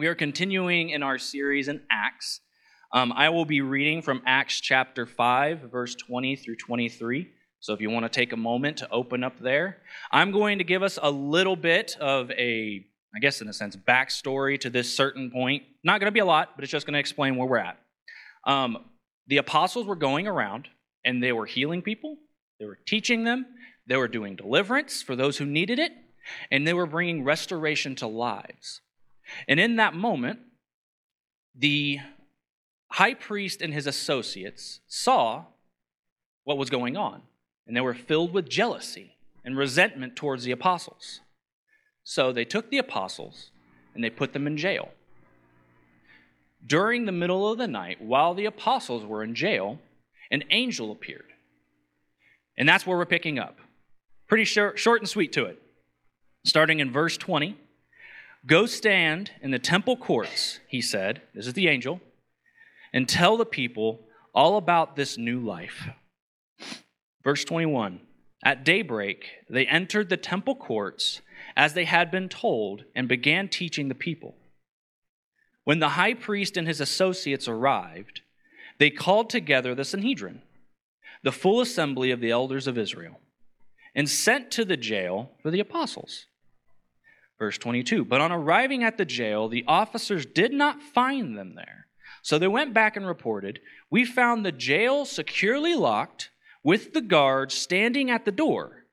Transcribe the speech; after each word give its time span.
We 0.00 0.06
are 0.06 0.14
continuing 0.14 0.88
in 0.88 1.02
our 1.02 1.18
series 1.18 1.68
in 1.68 1.82
Acts. 1.90 2.40
Um, 2.90 3.12
I 3.14 3.28
will 3.28 3.44
be 3.44 3.60
reading 3.60 4.00
from 4.00 4.22
Acts 4.24 4.58
chapter 4.58 5.04
5, 5.04 5.70
verse 5.70 5.94
20 5.94 6.36
through 6.36 6.56
23. 6.56 7.28
So 7.60 7.74
if 7.74 7.82
you 7.82 7.90
want 7.90 8.06
to 8.06 8.08
take 8.08 8.32
a 8.32 8.36
moment 8.38 8.78
to 8.78 8.90
open 8.90 9.22
up 9.22 9.38
there, 9.40 9.76
I'm 10.10 10.32
going 10.32 10.56
to 10.56 10.64
give 10.64 10.82
us 10.82 10.98
a 11.02 11.10
little 11.10 11.54
bit 11.54 11.98
of 12.00 12.30
a, 12.30 12.82
I 13.14 13.18
guess 13.20 13.42
in 13.42 13.48
a 13.48 13.52
sense, 13.52 13.76
backstory 13.76 14.58
to 14.60 14.70
this 14.70 14.96
certain 14.96 15.30
point. 15.30 15.64
Not 15.84 16.00
going 16.00 16.06
to 16.06 16.12
be 16.12 16.20
a 16.20 16.24
lot, 16.24 16.52
but 16.56 16.64
it's 16.64 16.72
just 16.72 16.86
going 16.86 16.94
to 16.94 16.98
explain 16.98 17.36
where 17.36 17.46
we're 17.46 17.58
at. 17.58 17.76
Um, 18.46 18.78
the 19.26 19.36
apostles 19.36 19.86
were 19.86 19.96
going 19.96 20.26
around 20.26 20.66
and 21.04 21.22
they 21.22 21.32
were 21.32 21.44
healing 21.44 21.82
people, 21.82 22.16
they 22.58 22.64
were 22.64 22.78
teaching 22.86 23.24
them, 23.24 23.44
they 23.86 23.98
were 23.98 24.08
doing 24.08 24.34
deliverance 24.34 25.02
for 25.02 25.14
those 25.14 25.36
who 25.36 25.44
needed 25.44 25.78
it, 25.78 25.92
and 26.50 26.66
they 26.66 26.72
were 26.72 26.86
bringing 26.86 27.22
restoration 27.22 27.96
to 27.96 28.06
lives. 28.06 28.80
And 29.48 29.60
in 29.60 29.76
that 29.76 29.94
moment, 29.94 30.40
the 31.54 31.98
high 32.88 33.14
priest 33.14 33.62
and 33.62 33.72
his 33.72 33.86
associates 33.86 34.80
saw 34.86 35.44
what 36.44 36.58
was 36.58 36.70
going 36.70 36.96
on, 36.96 37.22
and 37.66 37.76
they 37.76 37.80
were 37.80 37.94
filled 37.94 38.32
with 38.32 38.48
jealousy 38.48 39.16
and 39.44 39.56
resentment 39.56 40.16
towards 40.16 40.44
the 40.44 40.50
apostles. 40.50 41.20
So 42.02 42.32
they 42.32 42.44
took 42.44 42.70
the 42.70 42.78
apostles 42.78 43.50
and 43.94 44.02
they 44.02 44.10
put 44.10 44.32
them 44.32 44.46
in 44.46 44.56
jail. 44.56 44.90
During 46.66 47.06
the 47.06 47.12
middle 47.12 47.50
of 47.50 47.58
the 47.58 47.66
night, 47.66 48.02
while 48.02 48.34
the 48.34 48.44
apostles 48.44 49.04
were 49.04 49.22
in 49.22 49.34
jail, 49.34 49.78
an 50.30 50.44
angel 50.50 50.92
appeared. 50.92 51.32
And 52.56 52.68
that's 52.68 52.86
where 52.86 52.98
we're 52.98 53.06
picking 53.06 53.38
up. 53.38 53.58
Pretty 54.28 54.44
short, 54.44 54.78
and 54.86 55.08
sweet 55.08 55.32
to 55.32 55.46
it. 55.46 55.60
Starting 56.44 56.80
in 56.80 56.92
verse 56.92 57.16
20 57.16 57.56
Go 58.46 58.66
stand 58.66 59.32
in 59.42 59.50
the 59.50 59.58
temple 59.58 59.96
courts, 59.96 60.60
he 60.66 60.80
said. 60.80 61.22
This 61.34 61.46
is 61.46 61.54
the 61.54 61.68
angel 61.68 62.00
and 62.92 63.08
tell 63.08 63.36
the 63.36 63.46
people 63.46 64.00
all 64.34 64.56
about 64.56 64.96
this 64.96 65.18
new 65.18 65.40
life. 65.40 65.88
Verse 67.22 67.44
21 67.44 68.00
At 68.44 68.64
daybreak, 68.64 69.26
they 69.48 69.66
entered 69.66 70.08
the 70.08 70.16
temple 70.16 70.54
courts 70.54 71.20
as 71.56 71.74
they 71.74 71.84
had 71.84 72.10
been 72.10 72.28
told 72.28 72.84
and 72.94 73.08
began 73.08 73.48
teaching 73.48 73.88
the 73.88 73.94
people. 73.94 74.34
When 75.64 75.78
the 75.78 75.90
high 75.90 76.14
priest 76.14 76.56
and 76.56 76.66
his 76.66 76.80
associates 76.80 77.46
arrived, 77.46 78.22
they 78.78 78.90
called 78.90 79.28
together 79.28 79.74
the 79.74 79.84
Sanhedrin, 79.84 80.42
the 81.22 81.32
full 81.32 81.60
assembly 81.60 82.10
of 82.10 82.20
the 82.20 82.30
elders 82.30 82.66
of 82.66 82.78
Israel, 82.78 83.20
and 83.94 84.08
sent 84.08 84.50
to 84.52 84.64
the 84.64 84.76
jail 84.76 85.32
for 85.42 85.50
the 85.50 85.60
apostles. 85.60 86.26
Verse 87.40 87.58
22 87.58 88.04
But 88.04 88.20
on 88.20 88.30
arriving 88.30 88.84
at 88.84 88.98
the 88.98 89.04
jail, 89.04 89.48
the 89.48 89.64
officers 89.66 90.26
did 90.26 90.52
not 90.52 90.80
find 90.80 91.36
them 91.36 91.54
there. 91.56 91.86
So 92.22 92.38
they 92.38 92.46
went 92.46 92.74
back 92.74 92.96
and 92.96 93.06
reported, 93.06 93.60
We 93.90 94.04
found 94.04 94.44
the 94.44 94.52
jail 94.52 95.04
securely 95.06 95.74
locked 95.74 96.30
with 96.62 96.92
the 96.92 97.00
guards 97.00 97.54
standing 97.54 98.10
at 98.10 98.26
the 98.26 98.30
door. 98.30 98.84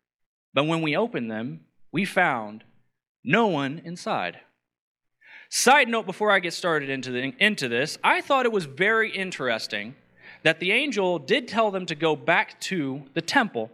But 0.53 0.65
when 0.65 0.81
we 0.81 0.95
opened 0.95 1.29
them, 1.29 1.65
we 1.91 2.05
found 2.05 2.63
no 3.23 3.47
one 3.47 3.81
inside. 3.83 4.39
Side 5.49 5.89
note 5.89 6.05
before 6.05 6.31
I 6.31 6.39
get 6.39 6.53
started 6.53 6.89
into, 6.89 7.11
the, 7.11 7.33
into 7.39 7.67
this, 7.67 7.97
I 8.03 8.21
thought 8.21 8.45
it 8.45 8.51
was 8.51 8.65
very 8.65 9.11
interesting 9.11 9.95
that 10.43 10.59
the 10.59 10.71
angel 10.71 11.19
did 11.19 11.47
tell 11.47 11.69
them 11.71 11.85
to 11.85 11.95
go 11.95 12.15
back 12.15 12.59
to 12.61 13.03
the 13.13 13.21
temple, 13.21 13.71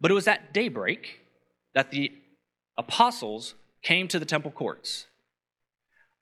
but 0.00 0.10
it 0.10 0.14
was 0.14 0.28
at 0.28 0.54
daybreak 0.54 1.20
that 1.74 1.90
the 1.90 2.12
apostles 2.78 3.54
came 3.82 4.08
to 4.08 4.18
the 4.18 4.26
temple 4.26 4.50
courts. 4.50 5.06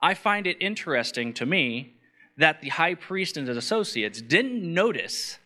I 0.00 0.14
find 0.14 0.46
it 0.46 0.56
interesting 0.60 1.32
to 1.34 1.46
me 1.46 1.94
that 2.36 2.60
the 2.60 2.68
high 2.68 2.94
priest 2.94 3.36
and 3.36 3.48
his 3.48 3.56
associates 3.56 4.20
didn't 4.20 4.62
notice 4.62 5.38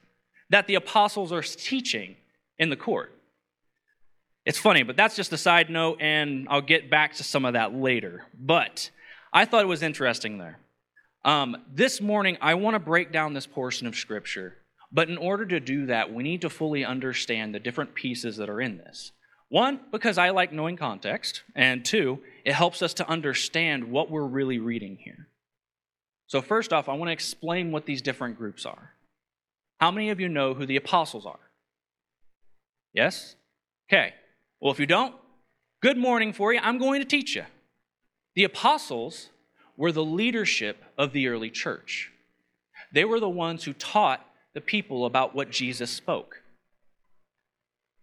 that 0.49 0.67
the 0.67 0.75
apostles 0.75 1.33
are 1.33 1.43
teaching 1.43 2.17
in 2.59 2.71
the 2.71 2.77
court. 2.77 3.17
It's 4.45 4.59
funny, 4.59 4.83
but 4.83 4.97
that's 4.97 5.17
just 5.17 5.33
a 5.33 5.39
side 5.39 5.71
note, 5.71 5.99
and 6.01 6.49
I'll 6.51 6.61
get 6.61 6.91
back 6.91 7.15
to 7.15 7.25
some 7.25 7.45
of 7.45 7.53
that 7.53 7.75
later. 7.75 8.27
But 8.39 8.91
I 9.33 9.45
thought 9.45 9.63
it 9.63 9.69
was 9.69 9.83
interesting 9.83 10.39
there. 10.39 10.59
Um, 11.25 11.57
this 11.73 12.01
morning, 12.01 12.39
I 12.41 12.55
want 12.55 12.75
to 12.75 12.81
break 12.81 13.13
down 13.13 13.35
this 13.35 13.47
portion 13.47 13.87
of 13.87 13.95
Scripture, 13.95 14.57
but 14.91 15.09
in 15.09 15.19
order 15.19 15.45
to 15.47 15.61
do 15.61 15.87
that, 15.87 16.13
we 16.13 16.23
need 16.23 16.41
to 16.41 16.51
fully 16.51 16.85
understand 16.85 17.55
the 17.55 17.61
different 17.61 17.95
pieces 17.95 18.39
that 18.39 18.49
are 18.49 18.61
in 18.61 18.79
this. 18.79 19.13
One, 19.51 19.81
because 19.91 20.17
I 20.17 20.31
like 20.31 20.53
knowing 20.53 20.77
context, 20.77 21.43
and 21.57 21.85
two, 21.85 22.21
it 22.45 22.53
helps 22.53 22.83
us 22.83 22.95
to 22.95 23.09
understand 23.09 23.91
what 23.91 24.09
we're 24.09 24.25
really 24.25 24.59
reading 24.59 24.97
here. 24.97 25.27
So, 26.29 26.41
first 26.41 26.73
off, 26.73 26.89
I 26.89 26.95
want 26.95 27.09
to 27.09 27.13
explain 27.13 27.73
what 27.73 27.85
these 27.85 28.01
different 28.01 28.39
groups 28.39 28.65
are. 28.65 28.93
How 29.81 29.91
many 29.91 30.11
of 30.11 30.21
you 30.21 30.29
know 30.29 30.55
who 30.55 30.67
the 30.67 30.77
apostles 30.77 31.27
are? 31.27 31.41
Yes? 32.95 33.35
Okay. 33.89 34.15
Well, 34.61 34.73
if 34.73 34.79
you 34.79 34.87
don't, 34.87 35.17
good 35.83 35.97
morning 35.97 36.33
for 36.33 36.53
you. 36.53 36.61
I'm 36.63 36.79
going 36.79 37.01
to 37.01 37.07
teach 37.07 37.35
you. 37.35 37.45
The 38.37 38.45
apostles 38.45 39.31
were 39.77 39.91
the 39.91 40.05
leadership 40.05 40.85
of 40.97 41.13
the 41.13 41.27
early 41.27 41.51
church, 41.51 42.13
they 42.93 43.05
were 43.05 43.19
the 43.19 43.29
ones 43.29 43.65
who 43.65 43.73
taught 43.73 44.25
the 44.55 44.61
people 44.61 45.07
about 45.07 45.35
what 45.35 45.51
Jesus 45.51 45.91
spoke. 45.91 46.43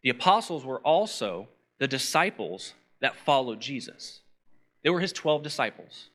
The 0.04 0.10
apostles 0.10 0.66
were 0.66 0.80
also 0.80 1.48
the 1.80 1.88
disciples 1.88 2.74
that 3.02 3.16
followed 3.16 3.60
Jesus, 3.60 4.22
they 4.84 4.90
were 4.90 5.00
his 5.00 5.14
12 5.14 5.44
disciples. 5.44 6.10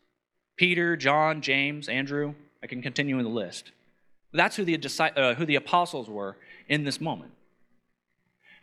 Peter, 0.56 0.96
John, 0.96 1.40
James, 1.40 1.88
Andrew. 1.88 2.34
I 2.62 2.66
can 2.66 2.82
continue 2.82 3.18
in 3.18 3.24
the 3.24 3.30
list. 3.30 3.72
That's 4.32 4.56
who 4.56 4.64
the, 4.64 4.76
uh, 5.16 5.34
who 5.34 5.44
the 5.44 5.56
apostles 5.56 6.08
were 6.08 6.36
in 6.68 6.84
this 6.84 7.00
moment. 7.00 7.32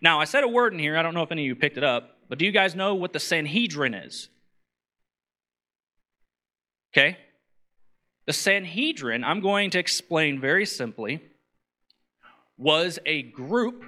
Now, 0.01 0.19
I 0.19 0.23
said 0.23 0.43
a 0.43 0.47
word 0.47 0.73
in 0.73 0.79
here. 0.79 0.97
I 0.97 1.01
don't 1.01 1.13
know 1.13 1.23
if 1.23 1.31
any 1.31 1.43
of 1.43 1.47
you 1.47 1.55
picked 1.55 1.77
it 1.77 1.83
up, 1.83 2.17
but 2.29 2.39
do 2.39 2.45
you 2.45 2.51
guys 2.51 2.75
know 2.75 2.95
what 2.95 3.11
the 3.11 3.19
Sanhedrin 3.19 3.93
is? 3.93 4.29
Okay? 6.93 7.17
The 8.25 8.33
Sanhedrin, 8.33 9.23
I'm 9.23 9.41
going 9.41 9.71
to 9.71 9.79
explain 9.79 10.39
very 10.39 10.65
simply, 10.65 11.21
was 12.57 12.99
a 13.05 13.23
group 13.23 13.83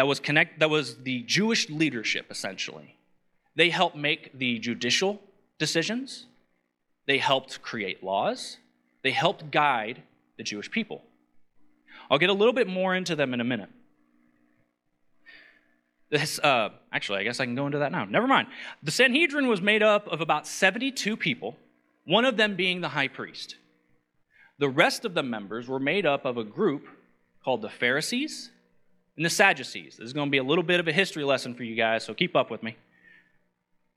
that 0.00 0.06
was 0.06 0.18
connect 0.18 0.60
that 0.60 0.70
was 0.70 0.96
the 1.02 1.20
Jewish 1.24 1.68
leadership 1.68 2.30
essentially. 2.30 2.96
They 3.54 3.68
helped 3.68 3.96
make 3.96 4.38
the 4.38 4.58
judicial 4.58 5.20
decisions. 5.58 6.24
They 7.06 7.18
helped 7.18 7.60
create 7.60 8.02
laws, 8.02 8.56
they 9.02 9.10
helped 9.10 9.50
guide 9.50 10.02
the 10.38 10.42
Jewish 10.42 10.70
people. 10.70 11.02
I'll 12.10 12.16
get 12.16 12.30
a 12.30 12.32
little 12.32 12.54
bit 12.54 12.66
more 12.66 12.94
into 12.94 13.14
them 13.14 13.34
in 13.34 13.42
a 13.42 13.44
minute. 13.44 13.68
This, 16.08 16.38
uh, 16.38 16.70
actually, 16.90 17.18
I 17.18 17.24
guess 17.24 17.38
I 17.38 17.44
can 17.44 17.54
go 17.54 17.66
into 17.66 17.80
that 17.80 17.92
now. 17.92 18.06
Never 18.06 18.26
mind. 18.26 18.48
The 18.82 18.90
Sanhedrin 18.90 19.48
was 19.48 19.60
made 19.60 19.82
up 19.82 20.08
of 20.08 20.22
about 20.22 20.46
72 20.46 21.14
people, 21.18 21.58
one 22.06 22.24
of 22.24 22.38
them 22.38 22.56
being 22.56 22.80
the 22.80 22.88
high 22.88 23.08
priest. 23.08 23.56
The 24.58 24.70
rest 24.70 25.04
of 25.04 25.12
the 25.12 25.22
members 25.22 25.68
were 25.68 25.78
made 25.78 26.06
up 26.06 26.24
of 26.24 26.38
a 26.38 26.44
group 26.44 26.88
called 27.44 27.60
the 27.60 27.68
Pharisees 27.68 28.50
and 29.20 29.26
the 29.26 29.30
Sadducees. 29.30 29.96
This 29.98 30.06
is 30.06 30.12
going 30.14 30.28
to 30.28 30.30
be 30.30 30.38
a 30.38 30.42
little 30.42 30.64
bit 30.64 30.80
of 30.80 30.88
a 30.88 30.92
history 30.92 31.24
lesson 31.24 31.54
for 31.54 31.62
you 31.62 31.74
guys, 31.76 32.04
so 32.04 32.14
keep 32.14 32.34
up 32.34 32.50
with 32.50 32.62
me. 32.62 32.78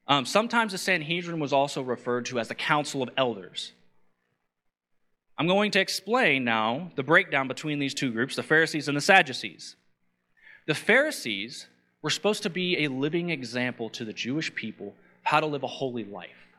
Um, 0.05 0.25
sometimes 0.25 0.73
the 0.73 0.77
Sanhedrin 0.77 1.39
was 1.39 1.53
also 1.53 1.81
referred 1.81 2.25
to 2.25 2.41
as 2.41 2.49
the 2.49 2.55
Council 2.55 3.01
of 3.01 3.09
Elders. 3.15 3.71
I'm 5.37 5.47
going 5.47 5.71
to 5.71 5.79
explain 5.79 6.43
now 6.43 6.91
the 6.97 7.03
breakdown 7.03 7.47
between 7.47 7.79
these 7.79 7.93
two 7.93 8.11
groups, 8.11 8.35
the 8.35 8.43
Pharisees 8.43 8.89
and 8.89 8.97
the 8.97 9.01
Sadducees. 9.01 9.77
The 10.67 10.75
Pharisees 10.75 11.67
were 12.01 12.09
supposed 12.09 12.43
to 12.43 12.49
be 12.49 12.83
a 12.83 12.89
living 12.89 13.29
example 13.29 13.89
to 13.91 14.03
the 14.03 14.11
Jewish 14.11 14.53
people 14.53 14.93
how 15.21 15.39
to 15.39 15.45
live 15.45 15.63
a 15.63 15.67
holy 15.67 16.03
life. 16.03 16.49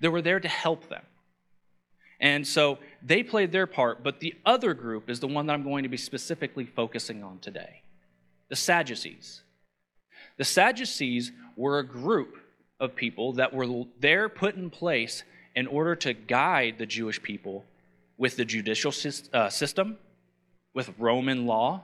They 0.00 0.08
were 0.08 0.22
there 0.22 0.40
to 0.40 0.48
help 0.48 0.88
them. 0.88 1.04
And 2.18 2.46
so 2.46 2.78
they 3.02 3.22
played 3.22 3.52
their 3.52 3.66
part, 3.66 4.02
but 4.02 4.20
the 4.20 4.34
other 4.46 4.72
group 4.72 5.10
is 5.10 5.20
the 5.20 5.28
one 5.28 5.46
that 5.46 5.52
I'm 5.52 5.64
going 5.64 5.82
to 5.82 5.90
be 5.90 5.98
specifically 5.98 6.64
focusing 6.64 7.22
on 7.22 7.40
today 7.40 7.82
the 8.48 8.56
Sadducees. 8.56 9.42
The 10.36 10.44
Sadducees 10.44 11.32
were 11.56 11.78
a 11.78 11.86
group 11.86 12.36
of 12.80 12.96
people 12.96 13.34
that 13.34 13.54
were 13.54 13.84
there 14.00 14.28
put 14.28 14.56
in 14.56 14.70
place 14.70 15.22
in 15.54 15.66
order 15.66 15.94
to 15.96 16.12
guide 16.12 16.76
the 16.78 16.86
Jewish 16.86 17.22
people 17.22 17.64
with 18.16 18.36
the 18.36 18.44
judicial 18.44 18.92
uh, 19.32 19.48
system, 19.48 19.98
with 20.74 20.94
Roman 20.98 21.46
law, 21.46 21.82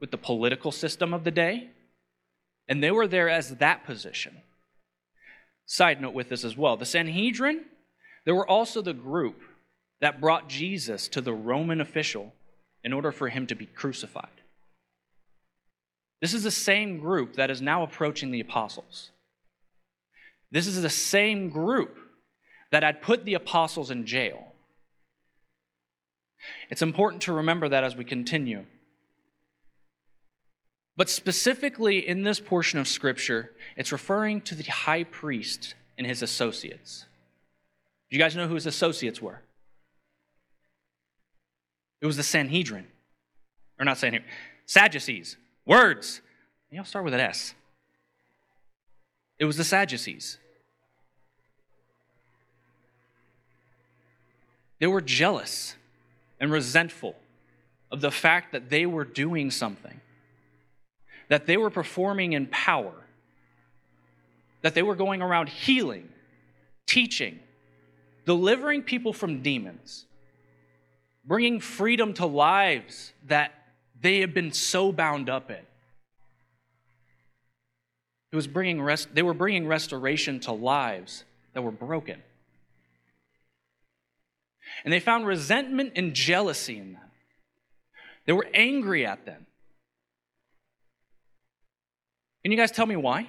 with 0.00 0.10
the 0.10 0.18
political 0.18 0.72
system 0.72 1.12
of 1.12 1.24
the 1.24 1.30
day. 1.30 1.70
And 2.68 2.82
they 2.82 2.90
were 2.90 3.06
there 3.06 3.28
as 3.28 3.56
that 3.56 3.84
position. 3.84 4.40
Side 5.66 6.00
note 6.00 6.14
with 6.14 6.28
this 6.28 6.44
as 6.44 6.56
well 6.56 6.76
the 6.76 6.84
Sanhedrin, 6.84 7.64
they 8.24 8.32
were 8.32 8.48
also 8.48 8.82
the 8.82 8.92
group 8.92 9.40
that 10.00 10.20
brought 10.20 10.48
Jesus 10.48 11.08
to 11.08 11.20
the 11.20 11.32
Roman 11.32 11.80
official 11.80 12.32
in 12.82 12.92
order 12.92 13.12
for 13.12 13.28
him 13.28 13.46
to 13.46 13.54
be 13.54 13.66
crucified. 13.66 14.28
This 16.20 16.34
is 16.34 16.42
the 16.42 16.50
same 16.50 16.98
group 16.98 17.36
that 17.36 17.50
is 17.50 17.60
now 17.60 17.82
approaching 17.82 18.30
the 18.30 18.40
apostles. 18.40 19.10
This 20.50 20.66
is 20.66 20.80
the 20.80 20.90
same 20.90 21.50
group 21.50 21.98
that 22.70 22.82
had 22.82 23.02
put 23.02 23.24
the 23.24 23.34
apostles 23.34 23.90
in 23.90 24.06
jail. 24.06 24.52
It's 26.70 26.82
important 26.82 27.22
to 27.22 27.32
remember 27.32 27.68
that 27.68 27.84
as 27.84 27.96
we 27.96 28.04
continue. 28.04 28.64
But 30.96 31.08
specifically 31.08 32.06
in 32.06 32.22
this 32.22 32.38
portion 32.38 32.78
of 32.78 32.86
Scripture, 32.86 33.50
it's 33.76 33.92
referring 33.92 34.40
to 34.42 34.54
the 34.54 34.64
high 34.64 35.04
priest 35.04 35.74
and 35.98 36.06
his 36.06 36.22
associates. 36.22 37.06
Do 38.10 38.16
you 38.16 38.22
guys 38.22 38.36
know 38.36 38.46
who 38.46 38.54
his 38.54 38.66
associates 38.66 39.20
were? 39.20 39.42
It 42.00 42.06
was 42.06 42.16
the 42.16 42.22
Sanhedrin. 42.22 42.86
Or 43.78 43.84
not 43.84 43.98
Sanhedrin, 43.98 44.30
Sadducees. 44.66 45.36
Words. 45.66 46.20
They 46.70 46.78
all 46.78 46.84
start 46.84 47.04
with 47.04 47.14
an 47.14 47.20
S. 47.20 47.54
It 49.38 49.44
was 49.44 49.56
the 49.56 49.64
Sadducees. 49.64 50.38
They 54.78 54.86
were 54.86 55.00
jealous 55.00 55.76
and 56.40 56.52
resentful 56.52 57.16
of 57.90 58.00
the 58.00 58.10
fact 58.10 58.52
that 58.52 58.70
they 58.70 58.86
were 58.86 59.04
doing 59.04 59.50
something, 59.50 60.00
that 61.28 61.46
they 61.46 61.56
were 61.56 61.70
performing 61.70 62.32
in 62.32 62.46
power, 62.48 62.92
that 64.62 64.74
they 64.74 64.82
were 64.82 64.96
going 64.96 65.22
around 65.22 65.48
healing, 65.48 66.08
teaching, 66.86 67.38
delivering 68.26 68.82
people 68.82 69.12
from 69.12 69.42
demons, 69.42 70.06
bringing 71.24 71.60
freedom 71.60 72.12
to 72.14 72.26
lives 72.26 73.12
that 73.26 73.52
they 74.00 74.20
had 74.20 74.34
been 74.34 74.52
so 74.52 74.92
bound 74.92 75.28
up 75.28 75.50
in. 75.50 75.64
It 78.32 78.36
was 78.36 78.46
bringing 78.46 78.82
rest, 78.82 79.08
they 79.14 79.22
were 79.22 79.34
bringing 79.34 79.66
restoration 79.66 80.40
to 80.40 80.52
lives 80.52 81.24
that 81.52 81.62
were 81.62 81.70
broken. 81.70 82.20
And 84.84 84.92
they 84.92 85.00
found 85.00 85.26
resentment 85.26 85.92
and 85.94 86.14
jealousy 86.14 86.78
in 86.78 86.94
them. 86.94 87.02
They 88.26 88.32
were 88.32 88.48
angry 88.52 89.06
at 89.06 89.24
them. 89.24 89.46
Can 92.42 92.50
you 92.50 92.58
guys 92.58 92.72
tell 92.72 92.86
me 92.86 92.96
why? 92.96 93.28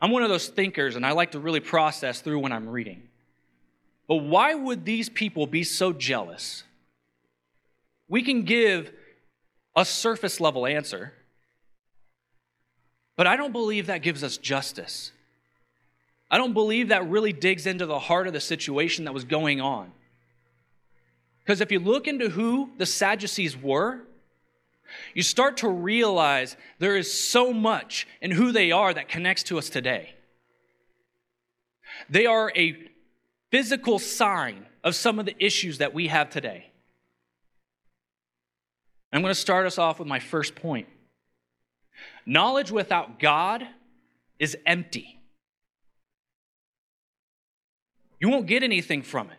I'm 0.00 0.10
one 0.10 0.22
of 0.22 0.30
those 0.30 0.48
thinkers, 0.48 0.96
and 0.96 1.04
I 1.04 1.12
like 1.12 1.32
to 1.32 1.38
really 1.38 1.60
process 1.60 2.22
through 2.22 2.38
when 2.38 2.52
I'm 2.52 2.68
reading. 2.68 3.09
But 4.10 4.24
why 4.24 4.54
would 4.54 4.84
these 4.84 5.08
people 5.08 5.46
be 5.46 5.62
so 5.62 5.92
jealous? 5.92 6.64
We 8.08 8.22
can 8.24 8.42
give 8.42 8.92
a 9.76 9.84
surface 9.84 10.40
level 10.40 10.66
answer, 10.66 11.12
but 13.14 13.28
I 13.28 13.36
don't 13.36 13.52
believe 13.52 13.86
that 13.86 14.02
gives 14.02 14.24
us 14.24 14.36
justice. 14.36 15.12
I 16.28 16.38
don't 16.38 16.54
believe 16.54 16.88
that 16.88 17.08
really 17.08 17.32
digs 17.32 17.68
into 17.68 17.86
the 17.86 18.00
heart 18.00 18.26
of 18.26 18.32
the 18.32 18.40
situation 18.40 19.04
that 19.04 19.14
was 19.14 19.22
going 19.22 19.60
on. 19.60 19.92
Because 21.44 21.60
if 21.60 21.70
you 21.70 21.78
look 21.78 22.08
into 22.08 22.30
who 22.30 22.70
the 22.78 22.86
Sadducees 22.86 23.56
were, 23.56 24.00
you 25.14 25.22
start 25.22 25.58
to 25.58 25.68
realize 25.68 26.56
there 26.80 26.96
is 26.96 27.16
so 27.16 27.52
much 27.52 28.08
in 28.20 28.32
who 28.32 28.50
they 28.50 28.72
are 28.72 28.92
that 28.92 29.08
connects 29.08 29.44
to 29.44 29.56
us 29.56 29.70
today. 29.70 30.14
They 32.08 32.26
are 32.26 32.50
a 32.56 32.89
physical 33.50 33.98
sign 33.98 34.66
of 34.82 34.94
some 34.94 35.18
of 35.18 35.26
the 35.26 35.34
issues 35.38 35.78
that 35.78 35.92
we 35.92 36.08
have 36.08 36.30
today. 36.30 36.70
I'm 39.12 39.22
going 39.22 39.34
to 39.34 39.40
start 39.40 39.66
us 39.66 39.76
off 39.78 39.98
with 39.98 40.08
my 40.08 40.20
first 40.20 40.54
point. 40.54 40.86
Knowledge 42.24 42.70
without 42.70 43.18
God 43.18 43.66
is 44.38 44.56
empty. 44.64 45.20
You 48.20 48.28
won't 48.28 48.46
get 48.46 48.62
anything 48.62 49.02
from 49.02 49.30
it. 49.30 49.36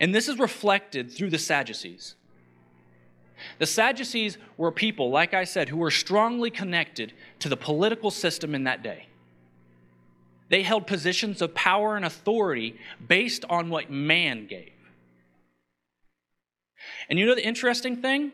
And 0.00 0.14
this 0.14 0.28
is 0.28 0.38
reflected 0.38 1.12
through 1.12 1.30
the 1.30 1.38
Sadducees. 1.38 2.14
The 3.58 3.66
Sadducees 3.66 4.38
were 4.56 4.72
people, 4.72 5.10
like 5.10 5.34
I 5.34 5.44
said, 5.44 5.68
who 5.68 5.76
were 5.76 5.90
strongly 5.90 6.50
connected 6.50 7.12
to 7.40 7.50
the 7.50 7.56
political 7.56 8.10
system 8.10 8.54
in 8.54 8.64
that 8.64 8.82
day. 8.82 9.08
They 10.48 10.62
held 10.62 10.86
positions 10.86 11.42
of 11.42 11.54
power 11.54 11.96
and 11.96 12.04
authority 12.04 12.78
based 13.06 13.44
on 13.50 13.68
what 13.68 13.90
man 13.90 14.46
gave. 14.46 14.72
And 17.08 17.18
you 17.18 17.26
know 17.26 17.34
the 17.34 17.46
interesting 17.46 17.96
thing? 17.96 18.32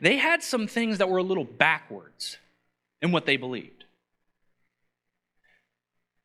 They 0.00 0.16
had 0.16 0.42
some 0.42 0.66
things 0.66 0.98
that 0.98 1.08
were 1.08 1.18
a 1.18 1.22
little 1.22 1.44
backwards 1.44 2.38
in 3.02 3.12
what 3.12 3.26
they 3.26 3.36
believed. 3.36 3.84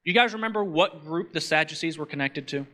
You 0.03 0.13
guys 0.13 0.33
remember 0.33 0.63
what 0.63 1.03
group 1.03 1.33
the 1.33 1.41
Sadducees 1.41 1.97
were 1.97 2.05
connected 2.05 2.47
to? 2.49 2.67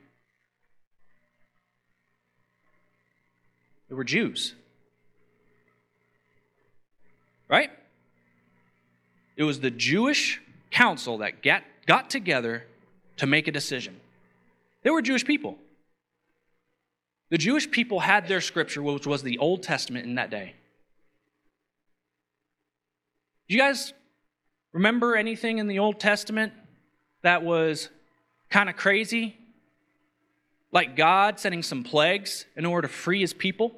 They 3.89 3.95
were 3.95 4.03
Jews. 4.03 4.53
Right? 7.47 7.71
It 9.35 9.43
was 9.43 9.59
the 9.59 9.71
Jewish 9.71 10.41
council 10.71 11.19
that 11.19 11.41
got, 11.41 11.63
got 11.85 12.09
together 12.09 12.65
to 13.17 13.27
make 13.27 13.47
a 13.47 13.51
decision. 13.51 13.99
They 14.83 14.89
were 14.89 15.01
Jewish 15.01 15.25
people. 15.25 15.57
The 17.29 17.37
Jewish 17.37 17.69
people 17.71 18.01
had 18.01 18.27
their 18.27 18.41
scripture, 18.41 18.81
which 18.81 19.07
was 19.07 19.23
the 19.23 19.37
Old 19.37 19.63
Testament 19.63 20.05
in 20.05 20.15
that 20.15 20.29
day. 20.29 20.53
Do 23.47 23.55
you 23.55 23.61
guys 23.61 23.93
remember 24.73 25.15
anything 25.15 25.57
in 25.57 25.67
the 25.67 25.79
Old 25.79 25.99
Testament 25.99 26.53
that 27.21 27.43
was 27.43 27.89
kind 28.49 28.69
of 28.69 28.75
crazy? 28.75 29.37
Like 30.71 30.95
God 30.95 31.39
sending 31.39 31.63
some 31.63 31.83
plagues 31.83 32.45
in 32.55 32.65
order 32.65 32.87
to 32.87 32.93
free 32.93 33.21
his 33.21 33.33
people? 33.33 33.73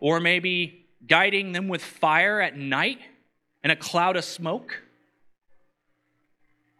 Or 0.00 0.20
maybe 0.20 0.86
guiding 1.06 1.52
them 1.52 1.68
with 1.68 1.82
fire 1.82 2.40
at 2.40 2.56
night 2.56 2.98
and 3.62 3.72
a 3.72 3.76
cloud 3.76 4.16
of 4.16 4.24
smoke? 4.24 4.82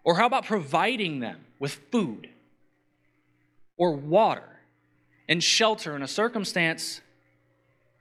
Or 0.08 0.14
how 0.14 0.24
about 0.24 0.46
providing 0.46 1.20
them 1.20 1.44
with 1.58 1.74
food 1.92 2.30
or 3.76 3.92
water 3.92 4.60
and 5.28 5.44
shelter 5.44 5.94
in 5.94 6.02
a 6.02 6.08
circumstance 6.08 7.02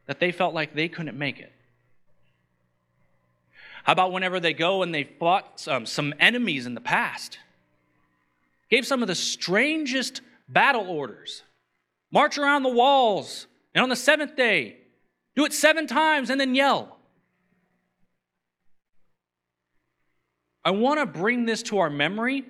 that 0.06 0.22
they 0.22 0.32
felt 0.32 0.54
like 0.54 0.74
they 0.74 0.88
couldn't 0.88 1.18
make 1.18 1.38
it? 1.38 1.52
How 3.84 3.92
about 3.92 4.14
whenever 4.14 4.40
they 4.40 4.54
go 4.54 4.84
and 4.84 4.96
they 4.96 5.04
fought 5.04 5.60
some, 5.60 5.86
some 5.86 6.14
enemies 6.18 6.66
in 6.66 6.76
the 6.76 6.80
past? 6.80 7.40
Gave 8.70 8.88
some 8.88 9.02
of 9.02 9.10
the 9.10 9.14
strangest 9.14 10.22
battle 10.48 10.90
orders. 10.90 11.44
March 12.10 12.38
around 12.38 12.64
the 12.64 12.70
walls, 12.70 13.48
and 13.76 13.84
on 13.84 13.90
the 13.90 13.98
seventh 13.98 14.38
day, 14.38 14.78
do 15.36 15.44
it 15.44 15.52
seven 15.52 15.88
times 15.88 16.30
and 16.30 16.40
then 16.40 16.56
yell. 16.56 16.97
I 20.68 20.72
want 20.72 21.00
to 21.00 21.06
bring 21.06 21.46
this 21.46 21.64
to 21.64 21.78
our 21.78 21.90
memory 21.90 22.44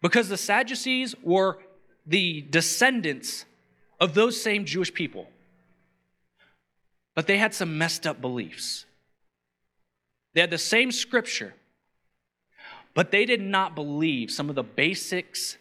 because 0.00 0.30
the 0.30 0.36
Sadducees 0.38 1.14
were 1.22 1.58
the 2.06 2.40
descendants 2.40 3.44
of 4.00 4.14
those 4.14 4.40
same 4.40 4.64
Jewish 4.64 4.94
people. 4.94 5.28
But 7.14 7.26
they 7.26 7.36
had 7.36 7.52
some 7.52 7.76
messed 7.76 8.06
up 8.06 8.18
beliefs. 8.22 8.86
They 10.32 10.40
had 10.40 10.48
the 10.48 10.56
same 10.56 10.90
scripture, 10.90 11.52
but 12.94 13.10
they 13.10 13.26
did 13.26 13.42
not 13.42 13.74
believe 13.74 14.30
some 14.30 14.48
of 14.48 14.54
the 14.54 14.62
basics 14.62 15.58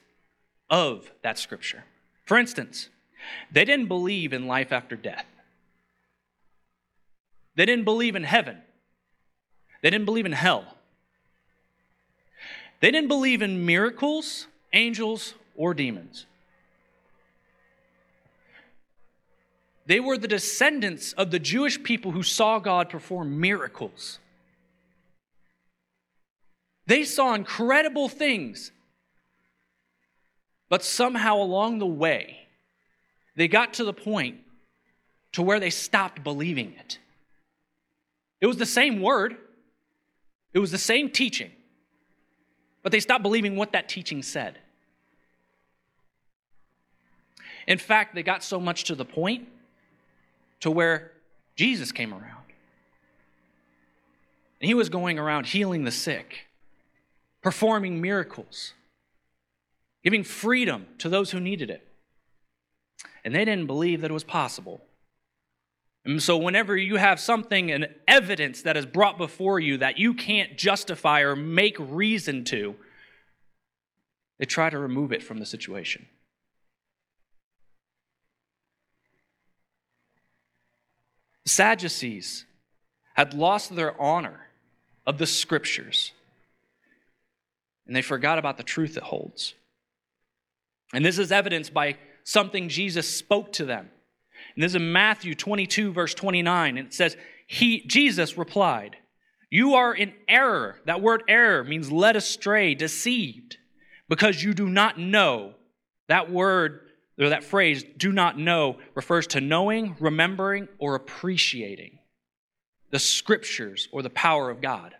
of 0.70 1.12
that 1.22 1.38
scripture. 1.38 1.84
For 2.24 2.38
instance, 2.40 2.88
they 3.52 3.66
didn't 3.66 3.88
believe 3.88 4.32
in 4.32 4.48
life 4.48 4.72
after 4.72 4.96
death. 4.96 5.26
They 7.56 7.66
didn't 7.66 7.84
believe 7.84 8.16
in 8.16 8.24
heaven. 8.24 8.60
They 9.82 9.90
didn't 9.90 10.06
believe 10.06 10.26
in 10.26 10.32
hell. 10.32 10.78
They 12.84 12.92
didn't 12.92 13.08
believe 13.08 13.42
in 13.42 13.66
miracles, 13.66 14.48
angels, 14.74 15.36
or 15.56 15.74
demons. 15.74 16.26
They 19.86 20.02
were 20.02 20.18
the 20.18 20.28
descendants 20.28 21.14
of 21.14 21.32
the 21.32 21.40
Jewish 21.40 21.82
people 21.82 22.12
who 22.12 22.24
saw 22.24 22.60
God 22.60 22.90
perform 22.90 23.40
miracles. 23.40 24.20
They 26.86 27.06
saw 27.06 27.34
incredible 27.34 28.10
things. 28.10 28.74
But 30.68 30.84
somehow 30.84 31.38
along 31.38 31.80
the 31.80 31.88
way, 31.88 32.50
they 33.38 33.48
got 33.48 33.76
to 33.76 33.86
the 33.86 33.94
point 33.94 34.40
to 35.32 35.42
where 35.42 35.62
they 35.62 35.70
stopped 35.70 36.22
believing 36.22 36.74
it. 36.78 37.00
It 38.42 38.48
was 38.48 38.58
the 38.58 38.66
same 38.66 39.00
word, 39.02 39.38
it 40.54 40.60
was 40.60 40.72
the 40.72 40.78
same 40.78 41.10
teaching, 41.10 41.52
but 42.84 42.92
they 42.92 43.00
stopped 43.00 43.24
believing 43.24 43.56
what 43.56 43.72
that 43.72 43.90
teaching 43.90 44.22
said. 44.22 44.60
In 47.66 47.78
fact, 47.78 48.14
they 48.14 48.24
got 48.24 48.44
so 48.44 48.60
much 48.60 48.84
to 48.86 48.96
the 48.96 49.06
point, 49.06 49.48
to 50.60 50.70
where 50.70 51.12
Jesus 51.56 51.92
came 51.92 52.14
around. 52.14 52.44
And 54.60 54.68
he 54.68 54.74
was 54.74 54.90
going 54.90 55.18
around 55.18 55.48
healing 55.48 55.84
the 55.84 55.92
sick, 55.92 56.48
performing 57.42 58.02
miracles, 58.02 58.74
giving 60.04 60.24
freedom 60.24 60.88
to 61.00 61.10
those 61.10 61.32
who 61.32 61.40
needed 61.40 61.70
it. 61.70 61.88
And 63.26 63.34
they 63.34 63.46
didn't 63.46 63.68
believe 63.68 64.02
that 64.02 64.12
it 64.12 64.14
was 64.14 64.24
possible. 64.24 64.82
And 66.06 66.22
so, 66.22 66.38
whenever 66.38 66.76
you 66.76 66.98
have 66.98 67.20
something, 67.20 67.72
an 67.72 67.86
evidence 68.08 68.62
that 68.64 68.76
is 68.76 68.86
brought 68.86 69.18
before 69.18 69.60
you 69.60 69.78
that 69.78 69.98
you 69.98 70.14
can't 70.14 70.58
justify 70.58 71.22
or 71.22 71.36
make 71.36 71.78
reason 71.80 72.44
to, 72.46 72.76
they 74.38 74.46
try 74.46 74.70
to 74.70 74.78
remove 74.78 75.14
it 75.14 75.24
from 75.24 75.40
the 75.40 75.46
situation. 75.46 76.06
The 81.46 81.50
Sadducees 81.50 82.46
had 83.14 83.34
lost 83.34 83.74
their 83.76 84.00
honor 84.02 84.48
of 85.06 85.18
the 85.18 85.28
scriptures, 85.28 86.12
and 87.86 87.96
they 87.96 88.02
forgot 88.02 88.38
about 88.38 88.58
the 88.58 88.64
truth 88.64 88.98
it 88.98 89.04
holds. 89.04 89.54
And 90.94 91.06
this 91.06 91.18
is 91.18 91.32
evidenced 91.32 91.74
by 91.74 91.98
something 92.24 92.70
Jesus 92.70 93.08
spoke 93.10 93.54
to 93.54 93.66
them. 93.66 93.90
And 94.56 94.64
this 94.64 94.72
is 94.72 94.76
in 94.76 94.92
Matthew 94.92 95.36
22, 95.36 95.94
verse 95.94 96.14
29. 96.14 96.78
And 96.78 96.88
it 96.88 96.94
says, 96.94 97.18
he, 97.48 97.86
Jesus 97.86 98.38
replied, 98.38 98.98
You 99.50 99.76
are 99.76 99.94
in 99.94 100.14
error. 100.28 100.80
That 100.86 101.02
word 101.02 101.24
error 101.28 101.64
means 101.64 101.92
led 101.92 102.16
astray, 102.16 102.76
deceived, 102.76 103.58
because 104.10 104.44
you 104.44 104.54
do 104.54 104.68
not 104.68 105.00
know. 105.00 105.54
That 106.08 106.32
word, 106.32 106.82
or 107.20 107.30
that 107.30 107.44
phrase, 107.44 107.84
do 107.98 108.12
not 108.12 108.38
know, 108.38 108.78
refers 108.96 109.28
to 109.28 109.42
knowing, 109.42 109.96
remembering, 110.00 110.68
or 110.80 110.96
appreciating 110.96 112.00
the 112.90 113.00
scriptures 113.00 113.88
or 113.92 114.02
the 114.02 114.10
power 114.10 114.50
of 114.50 114.62
God. 114.62 114.96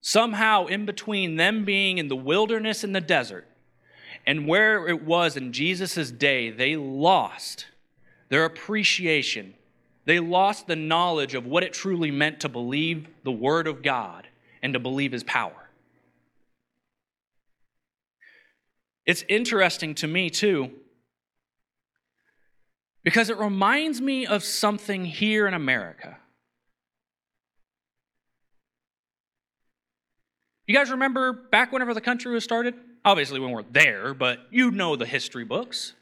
Somehow, 0.00 0.66
in 0.66 0.86
between 0.86 1.36
them 1.36 1.64
being 1.64 1.98
in 1.98 2.06
the 2.06 2.16
wilderness 2.16 2.84
and 2.84 2.94
the 2.94 3.00
desert, 3.00 3.47
and 4.28 4.46
where 4.46 4.86
it 4.86 5.06
was 5.06 5.38
in 5.38 5.54
Jesus' 5.54 6.10
day, 6.10 6.50
they 6.50 6.76
lost 6.76 7.64
their 8.28 8.44
appreciation. 8.44 9.54
They 10.04 10.20
lost 10.20 10.66
the 10.66 10.76
knowledge 10.76 11.34
of 11.34 11.46
what 11.46 11.62
it 11.62 11.72
truly 11.72 12.10
meant 12.10 12.40
to 12.40 12.50
believe 12.50 13.08
the 13.24 13.32
Word 13.32 13.66
of 13.66 13.82
God 13.82 14.28
and 14.62 14.74
to 14.74 14.78
believe 14.78 15.12
His 15.12 15.24
power. 15.24 15.70
It's 19.06 19.24
interesting 19.30 19.94
to 19.94 20.06
me, 20.06 20.28
too, 20.28 20.72
because 23.02 23.30
it 23.30 23.38
reminds 23.38 24.02
me 24.02 24.26
of 24.26 24.44
something 24.44 25.06
here 25.06 25.48
in 25.48 25.54
America. 25.54 26.18
You 30.66 30.74
guys 30.74 30.90
remember 30.90 31.32
back 31.32 31.72
whenever 31.72 31.94
the 31.94 32.02
country 32.02 32.30
was 32.30 32.44
started? 32.44 32.74
Obviously, 33.04 33.40
when 33.40 33.50
we 33.50 33.54
weren't 33.54 33.72
there, 33.72 34.12
but 34.14 34.40
you 34.50 34.70
know 34.70 34.96
the 34.96 35.06
history 35.06 35.44
books. 35.44 35.94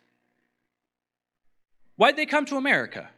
Why'd 1.97 2.17
they 2.17 2.27
come 2.27 2.45
to 2.47 2.57
America? 2.57 3.09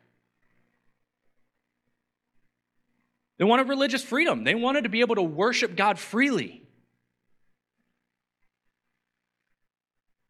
They 3.38 3.44
wanted 3.44 3.68
religious 3.68 4.02
freedom. 4.02 4.44
They 4.44 4.54
wanted 4.54 4.82
to 4.82 4.88
be 4.88 5.00
able 5.00 5.14
to 5.14 5.22
worship 5.22 5.76
God 5.76 5.98
freely. 5.98 6.62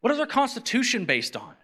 What 0.01 0.13
is 0.13 0.21
our 0.21 0.27
Constitution 0.27 1.07
based 1.07 1.37
on? 1.37 1.55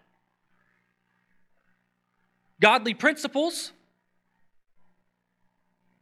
Godly 2.59 2.93
principles. 2.93 3.71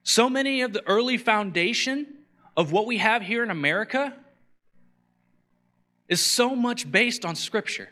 So 0.04 0.30
many 0.30 0.62
of 0.62 0.74
the 0.74 0.86
early 0.88 1.18
foundation 1.18 2.08
of 2.56 2.72
what 2.72 2.86
we 2.86 2.98
have 2.98 3.22
here 3.22 3.44
in 3.44 3.50
America 3.50 4.14
is 6.08 6.24
so 6.24 6.56
much 6.56 6.92
based 6.92 7.26
on 7.26 7.36
Scripture. 7.36 7.90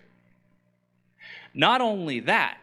Not 1.53 1.81
only 1.81 2.19
that, 2.21 2.57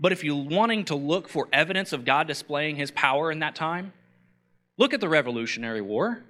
but 0.00 0.12
if 0.12 0.24
you're 0.24 0.36
wanting 0.36 0.84
to 0.86 0.94
look 0.94 1.28
for 1.28 1.48
evidence 1.52 1.92
of 1.92 2.04
God 2.04 2.26
displaying 2.26 2.76
his 2.76 2.90
power 2.90 3.30
in 3.30 3.38
that 3.40 3.54
time, 3.54 3.92
look 4.76 4.92
at 4.92 5.00
the 5.00 5.08
Revolutionary 5.08 5.80
War. 5.80 6.22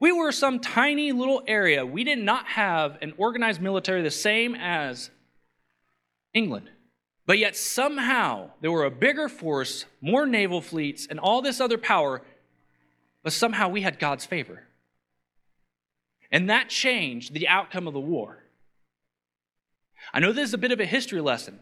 We 0.00 0.12
were 0.12 0.30
some 0.30 0.60
tiny 0.60 1.10
little 1.12 1.42
area. 1.46 1.84
We 1.84 2.04
did 2.04 2.18
not 2.18 2.46
have 2.46 2.98
an 3.02 3.14
organized 3.16 3.60
military 3.60 4.02
the 4.02 4.10
same 4.10 4.54
as 4.54 5.10
England. 6.32 6.70
But 7.26 7.38
yet, 7.38 7.56
somehow, 7.56 8.50
there 8.60 8.70
were 8.70 8.84
a 8.84 8.90
bigger 8.90 9.28
force, 9.28 9.84
more 10.00 10.26
naval 10.26 10.60
fleets, 10.62 11.06
and 11.10 11.18
all 11.18 11.42
this 11.42 11.60
other 11.60 11.76
power, 11.76 12.22
but 13.22 13.32
somehow 13.32 13.68
we 13.68 13.82
had 13.82 13.98
God's 13.98 14.24
favor. 14.24 14.62
And 16.30 16.50
that 16.50 16.68
changed 16.68 17.32
the 17.32 17.48
outcome 17.48 17.86
of 17.86 17.94
the 17.94 18.00
war. 18.00 18.44
I 20.12 20.20
know 20.20 20.32
this 20.32 20.48
is 20.48 20.54
a 20.54 20.58
bit 20.58 20.72
of 20.72 20.80
a 20.80 20.86
history 20.86 21.20
lesson, 21.20 21.60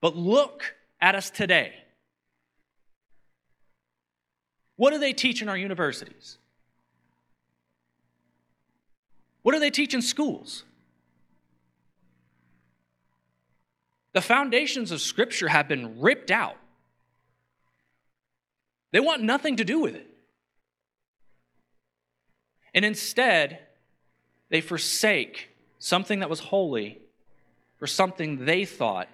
but 0.00 0.16
look 0.16 0.74
at 1.00 1.14
us 1.14 1.30
today. 1.30 1.72
What 4.76 4.90
do 4.90 4.98
they 4.98 5.12
teach 5.12 5.42
in 5.42 5.48
our 5.48 5.56
universities? 5.56 6.38
What 9.42 9.52
do 9.52 9.58
they 9.58 9.70
teach 9.70 9.94
in 9.94 10.02
schools? 10.02 10.64
The 14.12 14.20
foundations 14.20 14.90
of 14.90 15.00
Scripture 15.00 15.48
have 15.48 15.68
been 15.68 16.00
ripped 16.00 16.30
out. 16.30 16.56
They 18.92 19.00
want 19.00 19.22
nothing 19.22 19.56
to 19.56 19.64
do 19.64 19.80
with 19.80 19.94
it. 19.94 20.11
And 22.74 22.84
instead, 22.84 23.60
they 24.48 24.60
forsake 24.60 25.50
something 25.78 26.20
that 26.20 26.30
was 26.30 26.40
holy 26.40 26.98
for 27.78 27.86
something 27.86 28.44
they 28.44 28.64
thought 28.64 29.08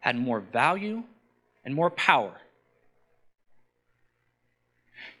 had 0.00 0.16
more 0.16 0.40
value 0.40 1.04
and 1.64 1.74
more 1.74 1.90
power. 1.90 2.40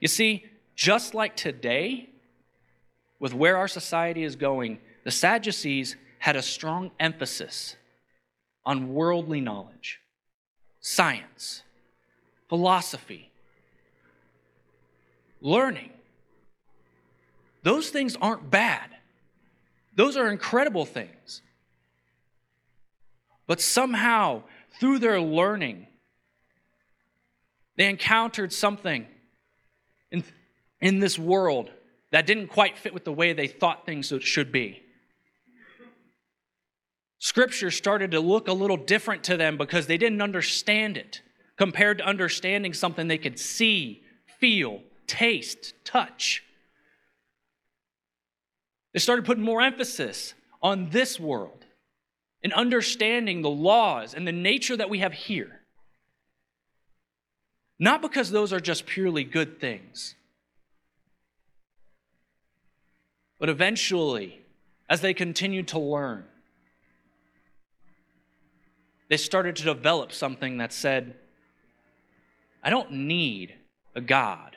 You 0.00 0.08
see, 0.08 0.46
just 0.74 1.14
like 1.14 1.36
today, 1.36 2.08
with 3.18 3.34
where 3.34 3.56
our 3.56 3.68
society 3.68 4.24
is 4.24 4.34
going, 4.34 4.78
the 5.04 5.10
Sadducees 5.10 5.96
had 6.18 6.36
a 6.36 6.42
strong 6.42 6.90
emphasis 6.98 7.76
on 8.64 8.92
worldly 8.94 9.40
knowledge, 9.40 10.00
science, 10.80 11.62
philosophy, 12.48 13.30
learning. 15.40 15.90
Those 17.62 17.90
things 17.90 18.16
aren't 18.20 18.50
bad, 18.50 18.90
those 19.94 20.16
are 20.16 20.30
incredible 20.30 20.84
things. 20.84 21.42
But 23.46 23.60
somehow, 23.60 24.44
through 24.78 25.00
their 25.00 25.20
learning, 25.20 25.88
they 27.76 27.88
encountered 27.88 28.52
something 28.52 29.06
in, 30.12 30.22
in 30.80 31.00
this 31.00 31.18
world 31.18 31.70
that 32.12 32.26
didn't 32.26 32.48
quite 32.48 32.78
fit 32.78 32.94
with 32.94 33.04
the 33.04 33.12
way 33.12 33.32
they 33.32 33.48
thought 33.48 33.86
things 33.86 34.12
should 34.20 34.52
be. 34.52 34.82
Scripture 37.18 37.70
started 37.70 38.12
to 38.12 38.20
look 38.20 38.48
a 38.48 38.52
little 38.52 38.76
different 38.76 39.24
to 39.24 39.36
them 39.36 39.58
because 39.58 39.86
they 39.86 39.98
didn't 39.98 40.22
understand 40.22 40.96
it 40.96 41.20
compared 41.56 41.98
to 41.98 42.04
understanding 42.04 42.72
something 42.72 43.08
they 43.08 43.18
could 43.18 43.38
see, 43.38 44.02
feel, 44.38 44.80
taste, 45.06 45.74
touch. 45.84 46.42
They 48.92 48.98
started 48.98 49.24
putting 49.24 49.44
more 49.44 49.62
emphasis 49.62 50.34
on 50.62 50.90
this 50.90 51.18
world 51.18 51.64
and 52.42 52.52
understanding 52.52 53.42
the 53.42 53.50
laws 53.50 54.14
and 54.14 54.26
the 54.26 54.32
nature 54.32 54.76
that 54.76 54.90
we 54.90 54.98
have 54.98 55.12
here. 55.12 55.60
Not 57.78 58.02
because 58.02 58.30
those 58.30 58.52
are 58.52 58.60
just 58.60 58.86
purely 58.86 59.24
good 59.24 59.60
things, 59.60 60.14
but 63.38 63.48
eventually, 63.48 64.42
as 64.88 65.00
they 65.00 65.14
continued 65.14 65.68
to 65.68 65.78
learn, 65.78 66.24
they 69.08 69.16
started 69.16 69.56
to 69.56 69.64
develop 69.64 70.12
something 70.12 70.58
that 70.58 70.72
said, 70.72 71.14
I 72.62 72.68
don't 72.68 72.92
need 72.92 73.54
a 73.94 74.00
God 74.00 74.56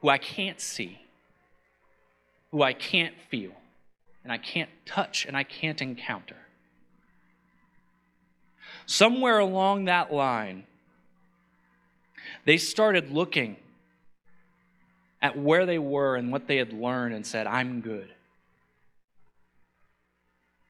who 0.00 0.08
I 0.08 0.18
can't 0.18 0.60
see, 0.60 1.00
who 2.50 2.62
I 2.62 2.72
can't 2.72 3.14
feel, 3.30 3.52
and 4.22 4.32
I 4.32 4.38
can't 4.38 4.70
touch, 4.86 5.26
and 5.26 5.36
I 5.36 5.42
can't 5.44 5.80
encounter. 5.82 6.36
Somewhere 8.86 9.38
along 9.38 9.84
that 9.84 10.12
line, 10.12 10.64
they 12.44 12.56
started 12.56 13.10
looking 13.10 13.56
at 15.20 15.38
where 15.38 15.66
they 15.66 15.78
were 15.78 16.16
and 16.16 16.30
what 16.30 16.46
they 16.46 16.56
had 16.56 16.72
learned 16.72 17.14
and 17.14 17.26
said, 17.26 17.46
I'm 17.46 17.80
good. 17.80 18.08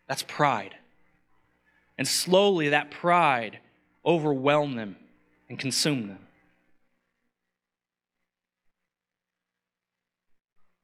That's 0.08 0.22
pride. 0.22 0.74
And 1.98 2.08
slowly, 2.08 2.70
that 2.70 2.90
pride 2.90 3.58
overwhelmed 4.04 4.78
them 4.78 4.96
and 5.48 5.58
consumed 5.58 6.10
them. 6.10 6.27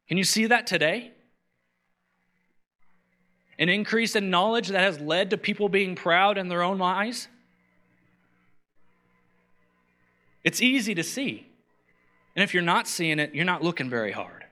Can 0.08 0.18
you 0.18 0.24
see 0.24 0.46
that 0.46 0.66
today? 0.66 1.12
An 3.58 3.68
increase 3.68 4.16
in 4.16 4.30
knowledge 4.30 4.68
that 4.68 4.80
has 4.80 5.00
led 5.00 5.30
to 5.30 5.38
people 5.38 5.68
being 5.68 5.94
proud 5.94 6.38
in 6.38 6.48
their 6.48 6.62
own 6.62 6.82
eyes? 6.82 7.28
It's 10.42 10.60
easy 10.60 10.94
to 10.94 11.02
see. 11.02 11.46
And 12.36 12.42
if 12.42 12.52
you're 12.52 12.62
not 12.62 12.88
seeing 12.88 13.18
it, 13.18 13.34
you're 13.34 13.44
not 13.44 13.62
looking 13.62 13.88
very 13.88 14.12
hard. 14.12 14.44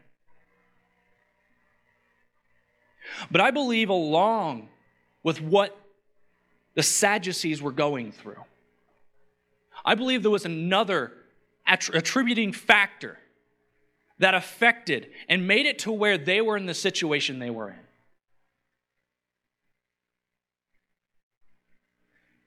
But 3.31 3.41
I 3.41 3.51
believe, 3.51 3.91
along 3.91 4.69
with 5.23 5.41
what 5.41 5.77
the 6.75 6.83
Sadducees 6.83 7.61
were 7.61 7.73
going 7.73 8.13
through, 8.13 8.43
I 9.85 9.95
believe 9.95 10.23
there 10.23 10.31
was 10.31 10.45
another 10.45 11.13
attributing 11.67 12.53
factor 12.53 13.19
that 14.19 14.35
affected 14.35 15.11
and 15.29 15.47
made 15.47 15.67
it 15.67 15.79
to 15.81 15.93
where 15.93 16.17
they 16.17 16.41
were 16.41 16.57
in 16.57 16.67
the 16.67 16.75
situation 16.75 17.39
they 17.39 17.51
were 17.51 17.71
in. 17.71 17.77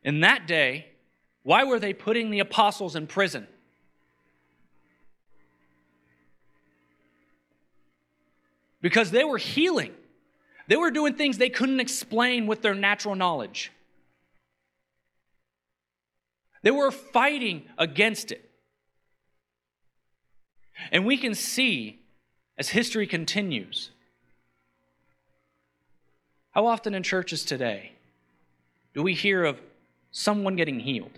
In 0.03 0.19
that 0.19 0.48
day, 0.48 0.86
why 1.43 1.63
were 1.63 1.79
they 1.79 1.93
putting 1.93 2.29
the 2.29 2.39
apostles 2.39 2.95
in 2.95 3.07
prison? 3.07 3.48
Because 8.81 9.10
they 9.10 9.24
were 9.24 9.39
healing. 9.39 9.93
They 10.67 10.75
were 10.75 10.91
doing 10.91 11.15
things 11.15 11.38
they 11.38 11.50
couldn't 11.50 11.79
explain 11.79 12.45
with 12.45 12.62
their 12.62 12.75
natural 12.75 13.15
knowledge. 13.15 13.72
They 16.62 16.72
were 16.72 16.91
fighting 16.91 17.65
against 17.77 18.31
it. 18.31 18.50
And 20.91 21.05
we 21.05 21.17
can 21.17 21.36
see 21.36 22.00
as 22.58 22.70
history 22.70 23.08
continues 23.08 23.91
how 26.51 26.67
often 26.67 26.94
in 26.94 27.03
churches 27.03 27.44
today 27.44 27.91
do 28.94 29.03
we 29.03 29.13
hear 29.13 29.44
of 29.44 29.60
someone 30.12 30.55
getting 30.55 30.79
healed? 30.79 31.12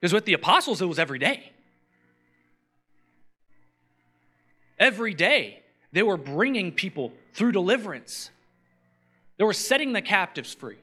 Because 0.00 0.14
with 0.14 0.24
the 0.24 0.32
apostles, 0.32 0.80
it 0.80 0.86
was 0.86 0.98
every 0.98 1.18
day. 1.18 1.52
Every 4.78 5.12
day, 5.12 5.62
they 5.92 6.02
were 6.02 6.16
bringing 6.16 6.72
people 6.72 7.12
through 7.34 7.52
deliverance, 7.52 8.30
they 9.36 9.44
were 9.44 9.52
setting 9.52 9.92
the 9.92 10.02
captives 10.02 10.54
free. 10.54 10.78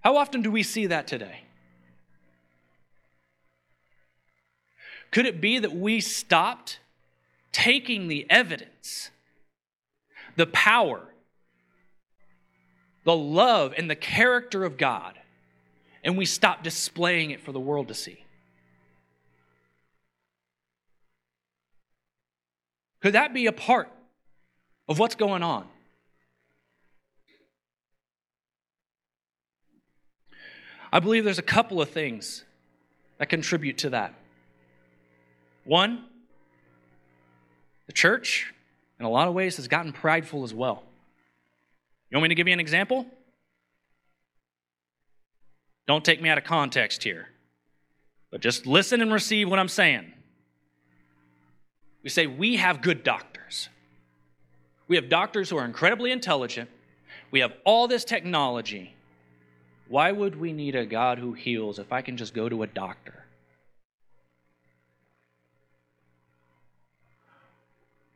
How 0.00 0.16
often 0.16 0.42
do 0.42 0.50
we 0.50 0.64
see 0.64 0.86
that 0.86 1.06
today? 1.06 1.42
Could 5.12 5.26
it 5.26 5.40
be 5.40 5.58
that 5.58 5.72
we 5.72 6.00
stopped 6.00 6.80
taking 7.52 8.08
the 8.08 8.26
evidence, 8.28 9.10
the 10.36 10.46
power, 10.46 11.02
the 13.04 13.14
love, 13.14 13.74
and 13.76 13.88
the 13.88 13.94
character 13.94 14.64
of 14.64 14.78
God, 14.78 15.18
and 16.02 16.16
we 16.16 16.24
stopped 16.24 16.64
displaying 16.64 17.30
it 17.30 17.40
for 17.40 17.52
the 17.52 17.60
world 17.60 17.88
to 17.88 17.94
see? 17.94 18.24
Could 23.00 23.12
that 23.12 23.34
be 23.34 23.46
a 23.46 23.52
part 23.52 23.90
of 24.88 24.98
what's 24.98 25.14
going 25.14 25.42
on? 25.42 25.66
I 30.90 31.00
believe 31.00 31.24
there's 31.24 31.38
a 31.38 31.42
couple 31.42 31.82
of 31.82 31.90
things 31.90 32.44
that 33.18 33.28
contribute 33.28 33.78
to 33.78 33.90
that. 33.90 34.14
One, 35.64 36.04
the 37.86 37.92
church, 37.92 38.52
in 38.98 39.06
a 39.06 39.10
lot 39.10 39.28
of 39.28 39.34
ways, 39.34 39.56
has 39.56 39.68
gotten 39.68 39.92
prideful 39.92 40.44
as 40.44 40.52
well. 40.52 40.82
You 42.10 42.16
want 42.16 42.24
me 42.24 42.28
to 42.28 42.34
give 42.34 42.46
you 42.46 42.52
an 42.52 42.60
example? 42.60 43.06
Don't 45.86 46.04
take 46.04 46.20
me 46.20 46.28
out 46.28 46.38
of 46.38 46.44
context 46.44 47.02
here, 47.02 47.28
but 48.30 48.40
just 48.40 48.66
listen 48.66 49.00
and 49.00 49.12
receive 49.12 49.48
what 49.48 49.58
I'm 49.58 49.68
saying. 49.68 50.12
We 52.02 52.10
say 52.10 52.26
we 52.26 52.56
have 52.56 52.82
good 52.82 53.02
doctors. 53.02 53.68
We 54.88 54.96
have 54.96 55.08
doctors 55.08 55.48
who 55.48 55.56
are 55.56 55.64
incredibly 55.64 56.12
intelligent. 56.12 56.68
We 57.30 57.40
have 57.40 57.52
all 57.64 57.88
this 57.88 58.04
technology. 58.04 58.94
Why 59.88 60.12
would 60.12 60.38
we 60.38 60.52
need 60.52 60.74
a 60.74 60.84
God 60.84 61.18
who 61.18 61.32
heals 61.32 61.78
if 61.78 61.92
I 61.92 62.02
can 62.02 62.16
just 62.16 62.34
go 62.34 62.48
to 62.48 62.62
a 62.62 62.66
doctor? 62.66 63.24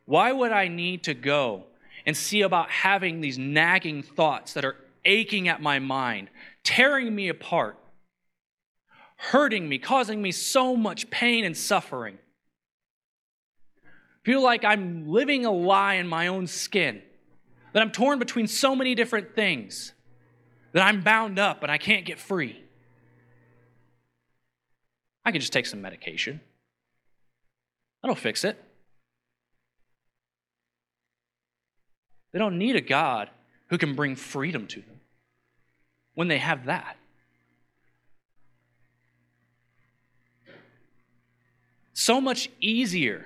Why 0.07 0.31
would 0.31 0.53
I 0.53 0.69
need 0.69 1.03
to 1.03 1.13
go 1.13 1.65
and 2.05 2.15
see 2.15 2.41
about 2.41 2.69
having 2.69 3.19
these 3.19 3.37
nagging 3.37 4.01
thoughts 4.03 4.53
that 4.53 4.63
are 4.63 4.77
aching 5.03 5.49
at 5.49 5.61
my 5.61 5.79
mind, 5.79 6.29
tearing 6.63 7.13
me 7.13 7.27
apart, 7.27 7.77
hurting 9.17 9.67
me, 9.67 9.77
causing 9.77 10.21
me 10.21 10.31
so 10.31 10.77
much 10.77 11.09
pain 11.09 11.43
and 11.43 11.57
suffering? 11.57 12.19
Feel 14.23 14.41
like 14.41 14.63
I'm 14.63 15.09
living 15.09 15.45
a 15.45 15.51
lie 15.51 15.95
in 15.95 16.07
my 16.07 16.27
own 16.27 16.47
skin, 16.47 17.01
that 17.73 17.81
I'm 17.81 17.91
torn 17.91 18.17
between 18.17 18.47
so 18.47 18.77
many 18.77 18.95
different 18.95 19.35
things 19.35 19.91
that 20.71 20.87
I'm 20.87 21.01
bound 21.01 21.37
up 21.37 21.63
and 21.63 21.71
I 21.71 21.77
can't 21.77 22.05
get 22.05 22.17
free. 22.17 22.63
I 25.25 25.33
can 25.33 25.41
just 25.41 25.51
take 25.51 25.65
some 25.65 25.81
medication. 25.81 26.39
That'll 28.01 28.15
fix 28.15 28.45
it. 28.45 28.63
They 32.31 32.39
don't 32.39 32.57
need 32.57 32.75
a 32.75 32.81
God 32.81 33.29
who 33.67 33.77
can 33.77 33.95
bring 33.95 34.15
freedom 34.15 34.67
to 34.67 34.81
them 34.81 34.99
when 36.13 36.27
they 36.27 36.37
have 36.37 36.65
that. 36.65 36.97
So 41.93 42.21
much 42.21 42.49
easier 42.59 43.25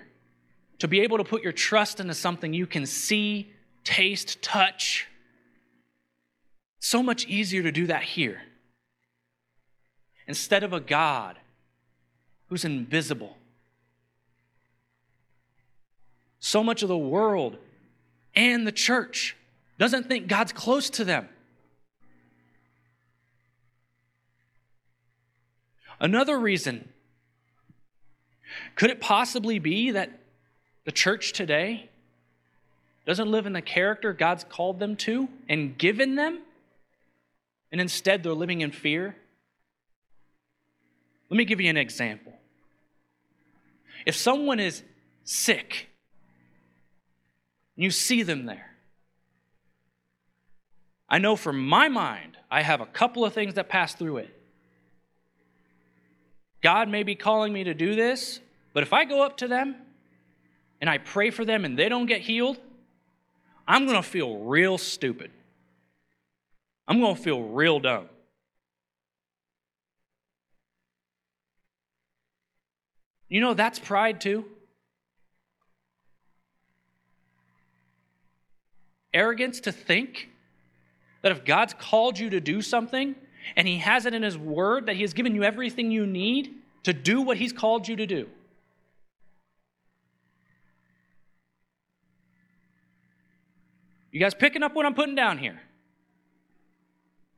to 0.79 0.87
be 0.87 1.01
able 1.01 1.17
to 1.17 1.23
put 1.23 1.43
your 1.43 1.51
trust 1.51 1.99
into 1.99 2.13
something 2.13 2.53
you 2.53 2.65
can 2.65 2.85
see, 2.85 3.51
taste, 3.83 4.41
touch, 4.41 5.07
so 6.79 7.03
much 7.03 7.27
easier 7.27 7.61
to 7.63 7.71
do 7.71 7.87
that 7.87 8.01
here. 8.01 8.41
Instead 10.27 10.63
of 10.63 10.73
a 10.73 10.79
God 10.79 11.37
who's 12.47 12.65
invisible. 12.65 13.37
So 16.39 16.63
much 16.63 16.81
of 16.81 16.89
the 16.89 16.97
world 16.97 17.57
and 18.35 18.65
the 18.65 18.71
church 18.71 19.35
doesn't 19.77 20.07
think 20.07 20.27
God's 20.27 20.53
close 20.53 20.89
to 20.91 21.03
them. 21.03 21.27
Another 25.99 26.39
reason 26.39 26.89
could 28.75 28.89
it 28.89 28.99
possibly 28.99 29.59
be 29.59 29.91
that 29.91 30.11
the 30.83 30.91
church 30.91 31.31
today 31.31 31.89
doesn't 33.05 33.29
live 33.31 33.45
in 33.45 33.53
the 33.53 33.61
character 33.61 34.13
God's 34.13 34.43
called 34.43 34.79
them 34.79 34.95
to 34.97 35.29
and 35.47 35.77
given 35.77 36.15
them? 36.15 36.41
and 37.71 37.79
instead 37.79 38.23
they're 38.23 38.33
living 38.33 38.61
in 38.61 38.71
fear? 38.71 39.15
Let 41.29 41.37
me 41.37 41.45
give 41.45 41.61
you 41.61 41.69
an 41.69 41.77
example. 41.77 42.33
If 44.05 44.15
someone 44.15 44.59
is 44.59 44.83
sick, 45.23 45.87
you 47.83 47.91
see 47.91 48.23
them 48.23 48.45
there. 48.45 48.71
I 51.09 51.17
know 51.17 51.35
from 51.35 51.67
my 51.67 51.89
mind, 51.89 52.37
I 52.49 52.61
have 52.61 52.79
a 52.79 52.85
couple 52.85 53.25
of 53.25 53.33
things 53.33 53.55
that 53.55 53.69
pass 53.69 53.93
through 53.93 54.17
it. 54.17 54.41
God 56.61 56.89
may 56.89 57.03
be 57.03 57.15
calling 57.15 57.51
me 57.51 57.63
to 57.63 57.73
do 57.73 57.95
this, 57.95 58.39
but 58.73 58.83
if 58.83 58.93
I 58.93 59.03
go 59.05 59.23
up 59.23 59.37
to 59.37 59.47
them 59.47 59.75
and 60.79 60.89
I 60.89 60.99
pray 60.99 61.31
for 61.31 61.43
them 61.43 61.65
and 61.65 61.77
they 61.77 61.89
don't 61.89 62.05
get 62.05 62.21
healed, 62.21 62.57
I'm 63.67 63.85
going 63.85 64.01
to 64.01 64.07
feel 64.07 64.37
real 64.37 64.77
stupid. 64.77 65.31
I'm 66.87 66.99
going 66.99 67.15
to 67.15 67.21
feel 67.21 67.41
real 67.41 67.79
dumb. 67.79 68.07
You 73.27 73.39
know, 73.39 73.53
that's 73.53 73.79
pride 73.79 74.19
too. 74.19 74.45
Arrogance 79.13 79.59
to 79.61 79.71
think 79.71 80.29
that 81.21 81.31
if 81.31 81.45
God's 81.45 81.73
called 81.73 82.17
you 82.17 82.29
to 82.29 82.39
do 82.39 82.61
something 82.61 83.15
and 83.55 83.67
He 83.67 83.77
has 83.77 84.05
it 84.05 84.13
in 84.13 84.23
His 84.23 84.37
Word, 84.37 84.85
that 84.85 84.95
He 84.95 85.01
has 85.01 85.13
given 85.13 85.35
you 85.35 85.43
everything 85.43 85.91
you 85.91 86.05
need 86.05 86.53
to 86.83 86.93
do 86.93 87.21
what 87.21 87.37
He's 87.37 87.53
called 87.53 87.87
you 87.87 87.95
to 87.95 88.05
do. 88.05 88.27
You 94.11 94.19
guys 94.19 94.33
picking 94.33 94.61
up 94.61 94.75
what 94.75 94.85
I'm 94.85 94.93
putting 94.93 95.15
down 95.15 95.37
here? 95.37 95.61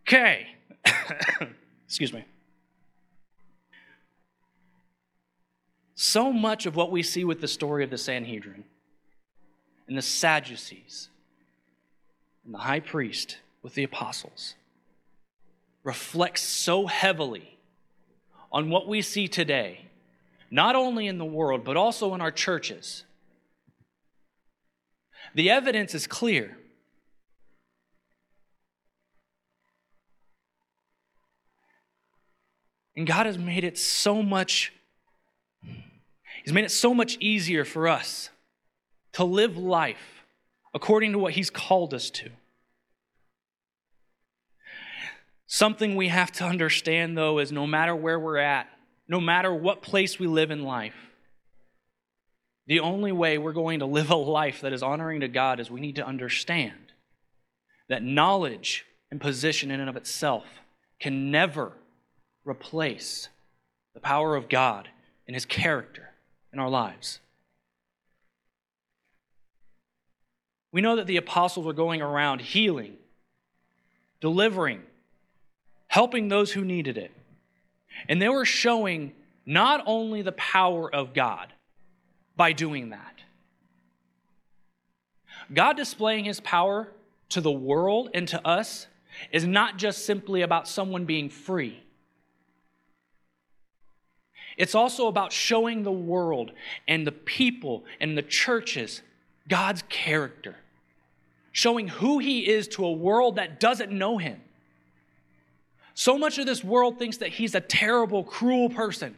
Okay. 0.08 0.48
Excuse 1.86 2.12
me. 2.12 2.26
So 5.96 6.34
much 6.34 6.66
of 6.66 6.76
what 6.76 6.92
we 6.92 7.04
see 7.04 7.24
with 7.24 7.40
the 7.42 7.48
story 7.48 7.84
of 7.84 7.90
the 7.90 7.98
Sanhedrin 7.98 8.64
and 9.88 9.98
the 9.98 10.02
Sadducees 10.02 11.10
and 12.46 12.54
the 12.54 12.60
high 12.60 12.80
priest 12.80 13.38
with 13.62 13.76
the 13.76 13.84
apostles 13.84 14.56
reflects 15.84 16.42
so 16.42 16.88
heavily 16.88 17.58
on 18.52 18.70
what 18.70 18.88
we 18.88 19.02
see 19.02 19.28
today, 19.28 19.88
not 20.52 20.76
only 20.76 21.08
in 21.08 21.18
the 21.18 21.26
world, 21.26 21.64
but 21.64 21.76
also 21.76 22.14
in 22.14 22.22
our 22.22 22.32
churches. 22.32 23.04
The 25.36 25.50
evidence 25.50 25.96
is 25.96 26.08
clear. 26.08 26.58
And 32.96 33.08
God 33.08 33.26
has 33.26 33.40
made 33.40 33.64
it 33.64 33.78
so 33.78 34.22
much, 34.22 34.72
He's 36.44 36.54
made 36.54 36.66
it 36.66 36.72
so 36.72 36.94
much 36.94 37.18
easier 37.20 37.66
for 37.66 37.88
us 37.88 38.30
to 39.14 39.24
live 39.24 39.58
life 39.58 40.13
according 40.74 41.12
to 41.12 41.20
what 41.20 41.34
He's 41.34 41.50
called 41.50 41.94
us 41.94 42.10
to. 42.12 42.30
Something 45.46 45.96
we 45.96 46.08
have 46.08 46.32
to 46.34 46.46
understand, 46.46 47.18
though, 47.18 47.40
is 47.40 47.52
no 47.52 47.68
matter 47.68 47.96
where 47.96 48.20
we're 48.20 48.38
at, 48.38 48.68
no 49.08 49.20
matter 49.20 49.54
what 49.54 49.82
place 49.82 50.18
we 50.18 50.28
live 50.28 50.50
in 50.50 50.64
life, 50.64 50.96
the 52.66 52.80
only 52.80 53.12
way 53.12 53.38
we're 53.38 53.54
going 53.54 53.80
to 53.80 53.86
live 53.86 54.10
a 54.10 54.16
life 54.16 54.62
that 54.62 54.74
is 54.74 54.82
honoring 54.82 55.20
to 55.20 55.28
God 55.28 55.60
is 55.60 55.70
we 55.70 55.82
need 55.82 55.98
to 55.98 56.06
understand 56.06 56.94
that 57.90 58.04
knowledge 58.04 58.86
and 59.12 59.20
position 59.20 59.70
in 59.70 59.80
and 59.80 59.90
of 59.90 59.98
itself 59.98 60.46
can 61.00 61.30
never 61.30 61.74
replace 62.46 63.28
the 63.94 64.00
power 64.00 64.36
of 64.36 64.50
God 64.50 64.88
and 65.28 65.36
His 65.36 65.46
character 65.46 66.10
in 66.52 66.60
our 66.60 66.70
lives. 66.70 67.20
We 70.74 70.82
know 70.82 70.98
that 70.98 71.08
the 71.08 71.18
apostles 71.18 71.66
were 71.66 71.74
going 71.74 72.02
around 72.02 72.42
healing, 72.42 72.98
delivering, 74.20 74.82
helping 75.88 76.28
those 76.28 76.52
who 76.52 76.66
needed 76.66 76.98
it. 76.98 77.12
And 78.10 78.22
they 78.22 78.28
were 78.28 78.44
showing 78.44 79.14
not 79.46 79.84
only 79.86 80.22
the 80.22 80.32
power 80.34 80.94
of 80.94 81.14
God 81.14 81.54
by 82.36 82.52
doing 82.52 82.90
that, 82.90 83.22
God 85.54 85.78
displaying 85.78 86.26
his 86.26 86.40
power 86.40 86.90
to 87.30 87.40
the 87.40 87.52
world 87.52 88.10
and 88.14 88.28
to 88.30 88.46
us 88.46 88.88
is 89.32 89.46
not 89.46 89.78
just 89.78 90.06
simply 90.06 90.42
about 90.42 90.68
someone 90.68 91.06
being 91.06 91.30
free. 91.30 91.84
It's 94.58 94.76
also 94.76 95.08
about 95.08 95.32
showing 95.32 95.84
the 95.84 95.92
world 95.92 96.52
and 96.88 97.06
the 97.06 97.12
people 97.12 97.86
and 98.00 98.18
the 98.18 98.22
churches 98.22 99.02
God's 99.48 99.84
character, 99.90 100.56
showing 101.54 101.88
who 101.88 102.20
He 102.20 102.46
is 102.46 102.68
to 102.70 102.84
a 102.84 102.92
world 102.92 103.38
that 103.38 103.62
doesn't 103.62 103.92
know 103.92 104.18
Him. 104.18 104.42
So 105.94 106.18
much 106.18 106.40
of 106.40 106.46
this 106.46 106.64
world 106.64 107.00
thinks 107.00 107.18
that 107.18 107.30
He's 107.30 107.56
a 107.56 107.62
terrible, 107.62 108.26
cruel 108.26 108.70
person. 108.70 109.16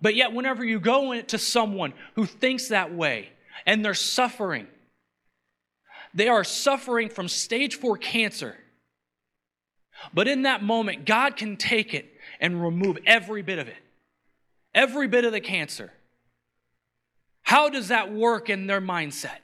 But 0.00 0.14
yet, 0.14 0.32
whenever 0.32 0.64
you 0.64 0.80
go 0.80 1.20
to 1.20 1.38
someone 1.38 1.92
who 2.14 2.24
thinks 2.24 2.68
that 2.68 2.94
way 2.94 3.28
and 3.66 3.84
they're 3.84 3.94
suffering, 3.94 4.66
they 6.14 6.28
are 6.28 6.44
suffering 6.44 7.08
from 7.08 7.28
stage 7.28 7.76
four 7.76 7.96
cancer. 7.96 8.56
But 10.14 10.26
in 10.26 10.42
that 10.42 10.62
moment, 10.62 11.04
God 11.04 11.36
can 11.36 11.56
take 11.56 11.94
it 11.94 12.06
and 12.40 12.62
remove 12.62 12.98
every 13.06 13.42
bit 13.42 13.58
of 13.58 13.68
it, 13.68 13.76
every 14.74 15.06
bit 15.06 15.24
of 15.24 15.32
the 15.32 15.40
cancer. 15.40 15.92
How 17.42 17.68
does 17.68 17.88
that 17.88 18.12
work 18.12 18.50
in 18.50 18.66
their 18.66 18.80
mindset? 18.80 19.38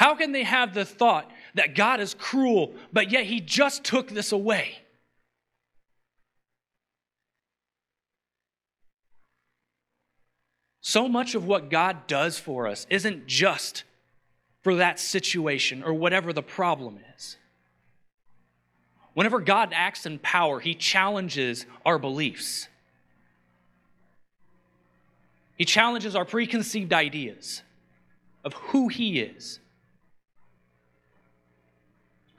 How 0.00 0.14
can 0.14 0.32
they 0.32 0.44
have 0.44 0.72
the 0.72 0.86
thought 0.86 1.30
that 1.52 1.74
God 1.74 2.00
is 2.00 2.14
cruel, 2.14 2.72
but 2.90 3.12
yet 3.12 3.26
He 3.26 3.38
just 3.38 3.84
took 3.84 4.08
this 4.08 4.32
away? 4.32 4.78
So 10.80 11.06
much 11.06 11.34
of 11.34 11.44
what 11.44 11.68
God 11.68 12.06
does 12.06 12.38
for 12.38 12.66
us 12.66 12.86
isn't 12.88 13.26
just 13.26 13.84
for 14.62 14.76
that 14.76 14.98
situation 14.98 15.82
or 15.82 15.92
whatever 15.92 16.32
the 16.32 16.42
problem 16.42 16.98
is. 17.14 17.36
Whenever 19.12 19.38
God 19.38 19.68
acts 19.74 20.06
in 20.06 20.18
power, 20.18 20.60
he 20.60 20.74
challenges 20.74 21.66
our 21.84 21.98
beliefs. 21.98 22.68
He 25.58 25.66
challenges 25.66 26.16
our 26.16 26.24
preconceived 26.24 26.94
ideas 26.94 27.60
of 28.42 28.54
who 28.54 28.88
he 28.88 29.20
is. 29.20 29.59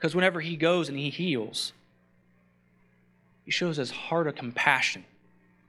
Because 0.02 0.16
whenever 0.16 0.40
he 0.40 0.56
goes 0.56 0.88
and 0.88 0.98
he 0.98 1.10
heals, 1.10 1.72
he 3.44 3.52
shows 3.52 3.76
his 3.76 3.92
heart 3.92 4.26
of 4.26 4.34
compassion 4.34 5.04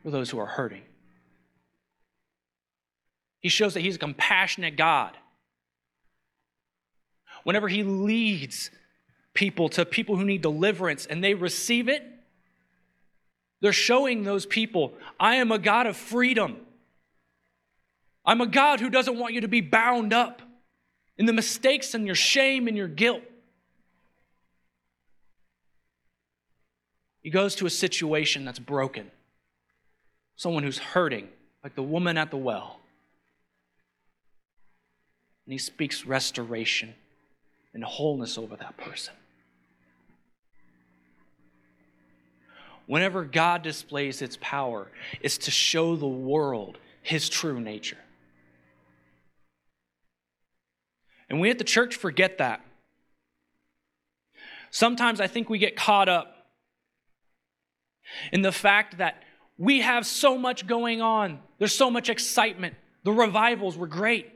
for 0.02 0.10
those 0.10 0.32
who 0.32 0.40
are 0.40 0.48
hurting. 0.48 0.82
He 3.42 3.50
shows 3.50 3.76
that 3.76 3.82
he's 3.82 3.98
a 3.98 4.00
compassionate 4.00 4.76
God. 4.76 5.16
Whenever 7.44 7.68
he 7.68 7.84
leads 7.84 8.72
people 9.36 9.70
to 9.70 9.86
people 9.86 10.16
who 10.16 10.26
need 10.26 10.42
deliverance 10.42 11.06
and 11.06 11.24
they 11.24 11.36
receive 11.36 11.88
it, 11.88 12.02
they're 13.62 13.72
showing 13.72 14.24
those 14.24 14.48
people, 14.48 14.94
I 15.20 15.36
am 15.36 15.52
a 15.52 15.60
God 15.60 15.86
of 15.86 15.96
freedom. 15.96 16.58
I'm 18.26 18.42
a 18.42 18.48
God 18.48 18.80
who 18.80 18.90
doesn't 18.90 19.20
want 19.20 19.36
you 19.36 19.42
to 19.42 19.48
be 19.48 19.62
bound 19.62 20.12
up 20.12 20.42
in 21.20 21.28
the 21.28 21.34
mistakes 21.34 21.94
and 21.94 22.08
your 22.08 22.16
shame 22.16 22.68
and 22.68 22.76
your 22.76 22.88
guilt. 22.88 23.22
He 27.24 27.30
goes 27.30 27.56
to 27.56 27.66
a 27.66 27.70
situation 27.70 28.46
that's 28.46 28.60
broken, 28.60 29.10
someone 30.36 30.64
who's 30.64 30.78
hurting, 30.78 31.30
like 31.64 31.76
the 31.76 31.84
woman 31.84 32.18
at 32.18 32.30
the 32.30 32.38
well. 32.38 32.80
And 35.46 35.54
he 35.54 35.58
speaks 35.58 36.06
restoration 36.06 36.94
and 37.74 37.84
wholeness 37.84 38.38
over 38.38 38.56
that 38.58 38.78
person. 38.78 39.14
whenever 42.86 43.24
God 43.24 43.62
displays 43.62 44.22
its 44.22 44.38
power, 44.42 44.88
is 45.22 45.38
to 45.40 45.52
show 45.52 45.96
the 45.96 46.08
world 46.08 46.78
his 47.02 47.30
true 47.30 47.60
nature. 47.60 47.98
And 51.30 51.40
we 51.40 51.50
at 51.50 51.58
the 51.58 51.64
church 51.64 51.96
forget 51.96 52.38
that. 52.38 52.62
Sometimes 54.70 55.22
I 55.22 55.28
think 55.28 55.50
we 55.50 55.58
get 55.58 55.76
caught 55.76 56.10
up 56.10 56.33
in 58.32 58.42
the 58.42 58.52
fact 58.52 58.98
that 58.98 59.24
we 59.58 59.82
have 59.82 60.06
so 60.06 60.38
much 60.38 60.68
going 60.68 61.02
on, 61.02 61.40
there's 61.60 61.76
so 61.76 61.90
much 61.90 62.10
excitement. 62.10 62.76
The 63.04 63.12
revivals 63.12 63.78
were 63.78 63.88
great. 63.88 64.30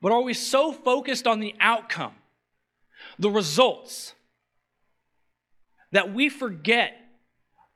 But 0.00 0.12
are 0.12 0.22
we 0.22 0.34
so 0.34 0.72
focused 0.72 1.26
on 1.26 1.40
the 1.40 1.54
outcome, 1.58 2.14
the 3.18 3.30
results, 3.30 4.14
that 5.92 6.12
we 6.12 6.28
forget 6.28 6.94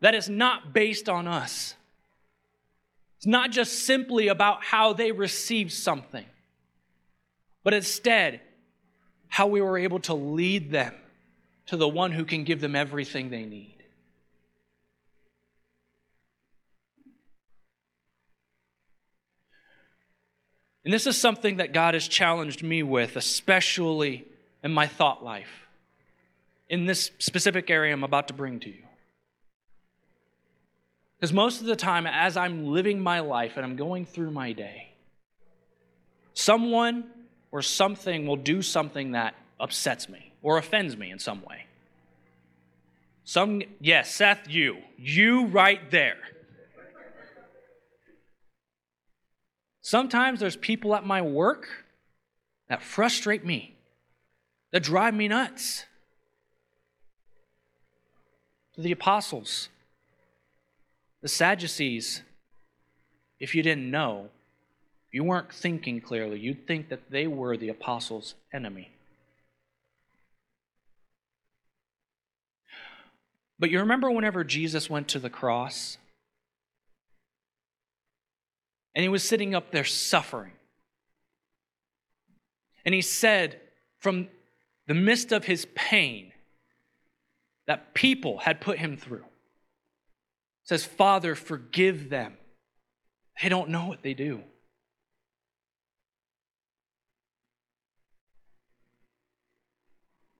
that 0.00 0.14
it's 0.14 0.28
not 0.28 0.72
based 0.72 1.08
on 1.08 1.26
us. 1.26 1.74
It's 3.16 3.26
not 3.26 3.50
just 3.50 3.86
simply 3.86 4.28
about 4.28 4.64
how 4.64 4.92
they 4.92 5.12
received 5.12 5.72
something, 5.72 6.26
but 7.62 7.72
instead, 7.72 8.40
how 9.28 9.46
we 9.46 9.60
were 9.60 9.78
able 9.78 10.00
to 10.00 10.14
lead 10.14 10.70
them 10.70 10.94
to 11.72 11.78
the 11.78 11.88
one 11.88 12.12
who 12.12 12.26
can 12.26 12.44
give 12.44 12.60
them 12.60 12.76
everything 12.76 13.30
they 13.30 13.46
need. 13.46 13.82
And 20.84 20.92
this 20.92 21.06
is 21.06 21.16
something 21.16 21.56
that 21.56 21.72
God 21.72 21.94
has 21.94 22.06
challenged 22.06 22.62
me 22.62 22.82
with, 22.82 23.16
especially 23.16 24.26
in 24.62 24.70
my 24.70 24.86
thought 24.86 25.24
life 25.24 25.48
in 26.68 26.84
this 26.84 27.10
specific 27.18 27.70
area 27.70 27.94
I'm 27.94 28.04
about 28.04 28.28
to 28.28 28.34
bring 28.34 28.60
to 28.60 28.68
you. 28.68 28.84
Because 31.18 31.32
most 31.32 31.62
of 31.62 31.66
the 31.66 31.76
time, 31.76 32.06
as 32.06 32.36
I'm 32.36 32.66
living 32.66 33.00
my 33.00 33.20
life 33.20 33.56
and 33.56 33.64
I'm 33.64 33.76
going 33.76 34.04
through 34.04 34.30
my 34.30 34.52
day, 34.52 34.92
someone 36.34 37.04
or 37.50 37.62
something 37.62 38.26
will 38.26 38.36
do 38.36 38.60
something 38.60 39.12
that 39.12 39.34
upsets 39.58 40.10
me 40.10 40.31
or 40.42 40.58
offends 40.58 40.96
me 40.96 41.10
in 41.10 41.18
some 41.18 41.42
way. 41.42 41.66
Some, 43.24 43.62
yes, 43.80 44.12
Seth, 44.12 44.48
you. 44.48 44.78
You 44.98 45.46
right 45.46 45.90
there. 45.90 46.18
Sometimes 49.80 50.40
there's 50.40 50.56
people 50.56 50.94
at 50.94 51.06
my 51.06 51.22
work 51.22 51.68
that 52.68 52.82
frustrate 52.82 53.44
me 53.44 53.76
that 54.72 54.82
drive 54.82 55.14
me 55.14 55.28
nuts. 55.28 55.84
The 58.76 58.92
apostles, 58.92 59.68
the 61.20 61.28
Sadducees, 61.28 62.22
if 63.38 63.54
you 63.54 63.62
didn't 63.62 63.90
know, 63.90 64.28
you 65.10 65.24
weren't 65.24 65.52
thinking 65.52 66.00
clearly, 66.00 66.40
you'd 66.40 66.66
think 66.66 66.88
that 66.88 67.10
they 67.10 67.26
were 67.26 67.56
the 67.56 67.68
apostles' 67.68 68.34
enemy. 68.52 68.90
But 73.62 73.70
you 73.70 73.78
remember 73.78 74.10
whenever 74.10 74.42
Jesus 74.42 74.90
went 74.90 75.06
to 75.06 75.20
the 75.20 75.30
cross? 75.30 75.96
And 78.92 79.04
he 79.04 79.08
was 79.08 79.22
sitting 79.22 79.54
up 79.54 79.70
there 79.70 79.84
suffering. 79.84 80.50
And 82.84 82.92
he 82.92 83.02
said, 83.02 83.60
from 84.00 84.26
the 84.88 84.94
midst 84.94 85.30
of 85.30 85.44
his 85.44 85.68
pain 85.76 86.32
that 87.68 87.94
people 87.94 88.38
had 88.38 88.60
put 88.60 88.80
him 88.80 88.96
through, 88.96 89.26
says, 90.64 90.84
Father, 90.84 91.36
forgive 91.36 92.10
them. 92.10 92.36
They 93.40 93.48
don't 93.48 93.70
know 93.70 93.86
what 93.86 94.02
they 94.02 94.14
do. 94.14 94.42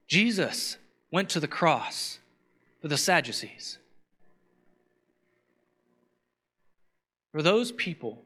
Jesus 0.08 0.76
went 1.12 1.28
to 1.30 1.38
the 1.38 1.46
cross 1.46 2.18
for 2.83 2.88
the 2.88 2.99
Sadducees. 2.99 3.79
For 7.31 7.40
those 7.40 7.71
people 7.73 8.25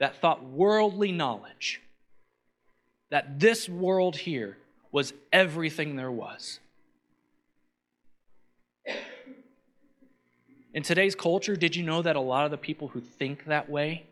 that 0.00 0.20
thought 0.20 0.44
worldly 0.44 1.12
knowledge, 1.12 1.80
that 3.10 3.38
this 3.38 3.68
world 3.68 4.16
here 4.16 4.58
was 4.92 5.14
everything 5.32 5.94
there 5.94 6.10
was. 6.10 6.58
In 10.74 10.82
today's 10.82 11.14
culture, 11.14 11.56
did 11.56 11.74
you 11.74 11.84
know 11.84 12.02
that 12.02 12.16
a 12.16 12.20
lot 12.20 12.44
of 12.44 12.50
the 12.50 12.58
people 12.58 12.88
who 12.88 13.00
think 13.00 13.44
that 13.46 13.70
way 13.70 14.04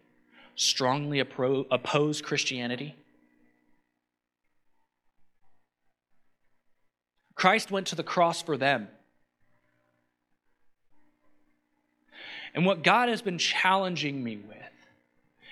strongly 0.54 1.18
oppose 1.18 2.22
Christianity? 2.22 2.94
Christ 7.34 7.70
went 7.70 7.88
to 7.88 7.94
the 7.96 8.02
cross 8.02 8.40
for 8.40 8.56
them. 8.56 8.88
And 12.54 12.64
what 12.64 12.82
God 12.82 13.08
has 13.08 13.22
been 13.22 13.38
challenging 13.38 14.22
me 14.22 14.36
with 14.36 14.56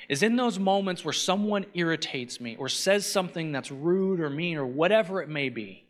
is 0.08 0.22
in 0.22 0.36
those 0.36 0.58
moments 0.58 1.04
where 1.04 1.12
someone 1.12 1.66
irritates 1.74 2.40
me 2.40 2.56
or 2.56 2.68
says 2.68 3.06
something 3.06 3.52
that's 3.52 3.70
rude 3.70 4.20
or 4.20 4.30
mean 4.30 4.56
or 4.56 4.66
whatever 4.66 5.20
it 5.20 5.28
may 5.28 5.48
be, 5.48 5.84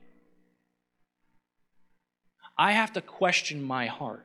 I 2.58 2.72
have 2.72 2.92
to 2.94 3.00
question 3.00 3.62
my 3.62 3.86
heart. 3.86 4.24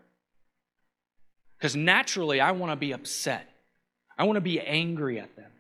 Because 1.57 1.75
naturally, 1.75 2.39
I 2.39 2.51
want 2.51 2.71
to 2.71 2.75
be 2.75 2.91
upset. 2.93 3.47
I 4.17 4.23
want 4.23 4.37
to 4.37 4.41
be 4.41 4.59
angry 4.59 5.19
at 5.19 5.35
them. 5.35 5.51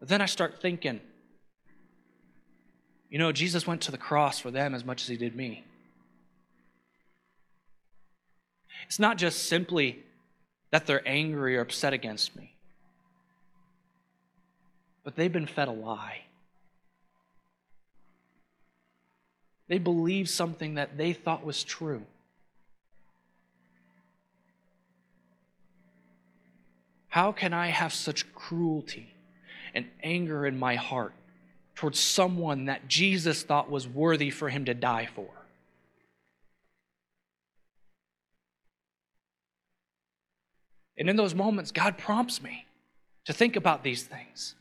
But 0.00 0.08
then 0.08 0.22
I 0.22 0.26
start 0.26 0.60
thinking, 0.60 1.00
you 3.10 3.18
know, 3.18 3.32
Jesus 3.32 3.66
went 3.66 3.82
to 3.82 3.90
the 3.90 3.98
cross 3.98 4.38
for 4.38 4.52
them 4.52 4.74
as 4.74 4.84
much 4.84 5.02
as 5.02 5.08
he 5.08 5.16
did 5.16 5.34
me. 5.34 5.64
It's 8.86 9.00
not 9.00 9.18
just 9.18 9.46
simply 9.46 9.98
that 10.70 10.86
they're 10.86 11.06
angry 11.06 11.56
or 11.56 11.60
upset 11.60 11.92
against 11.92 12.36
me, 12.36 12.54
but 15.02 15.16
they've 15.16 15.32
been 15.32 15.46
fed 15.46 15.68
a 15.68 15.72
lie. 15.72 16.22
They 19.66 19.78
believe 19.78 20.28
something 20.28 20.74
that 20.74 20.96
they 20.96 21.12
thought 21.12 21.44
was 21.44 21.62
true. 21.62 22.02
How 27.08 27.32
can 27.32 27.52
I 27.52 27.68
have 27.68 27.92
such 27.92 28.32
cruelty 28.34 29.14
and 29.74 29.86
anger 30.02 30.46
in 30.46 30.58
my 30.58 30.76
heart 30.76 31.12
towards 31.80 31.98
someone 31.98 32.66
that 32.66 32.88
Jesus 32.88 33.42
thought 33.42 33.70
was 33.70 33.88
worthy 33.88 34.28
for 34.28 34.50
him 34.50 34.66
to 34.66 34.74
die 34.74 35.08
for? 35.14 35.30
And 40.98 41.08
in 41.08 41.16
those 41.16 41.34
moments, 41.34 41.72
God 41.72 41.96
prompts 41.96 42.42
me 42.42 42.66
to 43.24 43.32
think 43.32 43.56
about 43.56 43.82
these 43.82 44.02
things. 44.02 44.54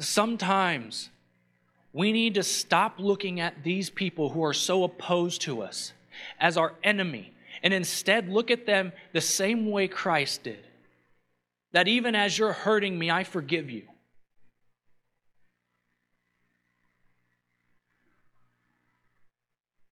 Sometimes 0.00 1.10
we 1.92 2.10
need 2.10 2.34
to 2.34 2.42
stop 2.42 2.96
looking 2.98 3.38
at 3.38 3.62
these 3.62 3.88
people 3.88 4.30
who 4.30 4.42
are 4.42 4.52
so 4.52 4.82
opposed 4.82 5.42
to 5.42 5.62
us 5.62 5.92
as 6.40 6.56
our 6.56 6.74
enemy 6.82 7.32
and 7.62 7.72
instead 7.72 8.28
look 8.28 8.50
at 8.50 8.66
them 8.66 8.90
the 9.12 9.20
same 9.20 9.70
way 9.70 9.86
Christ 9.86 10.42
did. 10.42 10.65
That 11.76 11.88
even 11.88 12.14
as 12.14 12.38
you're 12.38 12.54
hurting 12.54 12.98
me, 12.98 13.10
I 13.10 13.22
forgive 13.22 13.68
you. 13.68 13.82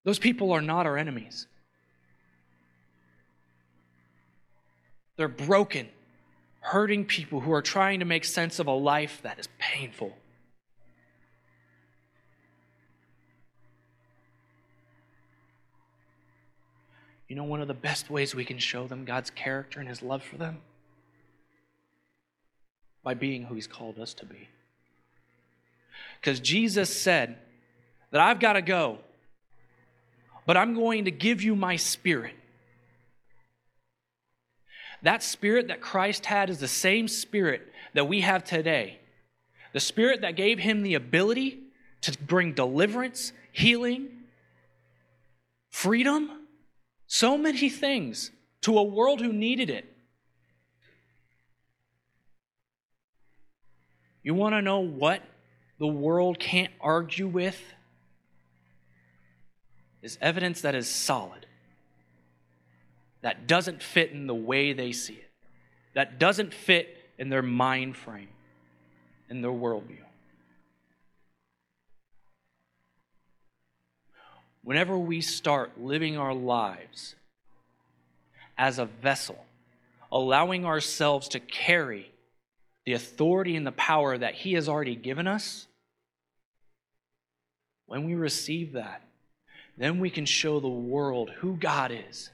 Those 0.02 0.18
people 0.18 0.50
are 0.52 0.62
not 0.62 0.86
our 0.86 0.96
enemies. 0.96 1.46
They're 5.18 5.28
broken, 5.28 5.90
hurting 6.60 7.04
people 7.04 7.40
who 7.40 7.52
are 7.52 7.60
trying 7.60 7.98
to 7.98 8.06
make 8.06 8.24
sense 8.24 8.58
of 8.58 8.66
a 8.66 8.72
life 8.72 9.20
that 9.22 9.38
is 9.38 9.50
painful. 9.58 10.16
You 17.28 17.36
know, 17.36 17.44
one 17.44 17.60
of 17.60 17.68
the 17.68 17.74
best 17.74 18.08
ways 18.08 18.34
we 18.34 18.46
can 18.46 18.56
show 18.58 18.86
them 18.86 19.04
God's 19.04 19.28
character 19.28 19.80
and 19.80 19.88
His 19.90 20.00
love 20.00 20.22
for 20.22 20.38
them? 20.38 20.62
By 23.04 23.14
being 23.14 23.44
who 23.44 23.54
He's 23.54 23.68
called 23.68 24.00
us 24.00 24.14
to 24.14 24.26
be. 24.26 24.48
Because 26.20 26.40
Jesus 26.40 26.94
said 26.94 27.36
that 28.10 28.20
I've 28.20 28.40
got 28.40 28.54
to 28.54 28.62
go 28.62 28.98
but 30.46 30.56
I'm 30.56 30.74
going 30.74 31.06
to 31.06 31.10
give 31.10 31.42
you 31.42 31.56
my 31.56 31.76
spirit. 31.76 32.34
That 35.02 35.22
spirit 35.22 35.68
that 35.68 35.80
Christ 35.80 36.26
had 36.26 36.50
is 36.50 36.58
the 36.58 36.68
same 36.68 37.08
spirit 37.08 37.62
that 37.94 38.08
we 38.08 38.20
have 38.22 38.44
today. 38.44 39.00
The 39.72 39.80
spirit 39.80 40.20
that 40.22 40.36
gave 40.36 40.58
him 40.58 40.82
the 40.82 40.94
ability 40.94 41.60
to 42.02 42.16
bring 42.18 42.52
deliverance, 42.52 43.32
healing, 43.52 44.08
freedom, 45.70 46.46
so 47.06 47.36
many 47.36 47.68
things 47.68 48.30
to 48.62 48.78
a 48.78 48.82
world 48.82 49.20
who 49.20 49.32
needed 49.32 49.68
it. 49.70 49.93
You 54.24 54.34
want 54.34 54.56
to 54.56 54.62
know 54.62 54.80
what 54.80 55.22
the 55.78 55.86
world 55.86 56.40
can't 56.40 56.72
argue 56.80 57.28
with? 57.28 57.60
is 60.04 60.18
evidence 60.20 60.60
that 60.60 60.74
is 60.74 60.86
solid, 60.86 61.46
that 63.22 63.46
doesn't 63.46 63.82
fit 63.82 64.12
in 64.12 64.26
the 64.26 64.34
way 64.34 64.74
they 64.74 64.92
see 64.92 65.14
it, 65.14 65.30
that 65.94 66.18
doesn't 66.18 66.52
fit 66.52 66.98
in 67.18 67.30
their 67.30 67.42
mind 67.42 67.96
frame, 67.96 68.28
in 69.30 69.40
their 69.40 69.50
worldview. 69.50 69.96
Whenever 74.62 74.98
we 74.98 75.22
start 75.22 75.80
living 75.80 76.18
our 76.18 76.34
lives 76.34 77.14
as 78.58 78.78
a 78.78 78.84
vessel, 78.84 79.42
allowing 80.12 80.66
ourselves 80.66 81.28
to 81.28 81.40
carry 81.40 82.12
the 82.84 82.92
authority 82.92 83.56
and 83.56 83.66
the 83.66 83.72
power 83.72 84.16
that 84.16 84.34
He 84.34 84.54
has 84.54 84.68
already 84.68 84.96
given 84.96 85.26
us, 85.26 85.66
when 87.86 88.04
we 88.04 88.14
receive 88.14 88.72
that, 88.72 89.02
then 89.76 89.98
we 89.98 90.10
can 90.10 90.24
show 90.24 90.60
the 90.60 90.68
world 90.68 91.30
who 91.38 91.56
God 91.56 91.92
is. 92.10 92.30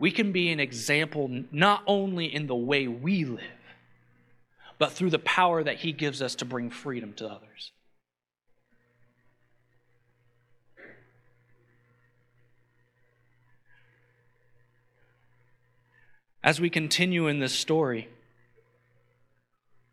We 0.00 0.10
can 0.10 0.32
be 0.32 0.50
an 0.50 0.60
example 0.60 1.30
not 1.52 1.82
only 1.86 2.32
in 2.32 2.46
the 2.46 2.54
way 2.54 2.88
we 2.88 3.24
live, 3.24 3.40
but 4.78 4.92
through 4.92 5.10
the 5.10 5.18
power 5.20 5.62
that 5.62 5.78
He 5.78 5.92
gives 5.92 6.20
us 6.20 6.34
to 6.36 6.44
bring 6.44 6.70
freedom 6.70 7.12
to 7.14 7.28
others. 7.28 7.70
As 16.42 16.60
we 16.60 16.68
continue 16.68 17.26
in 17.26 17.38
this 17.38 17.54
story, 17.54 18.08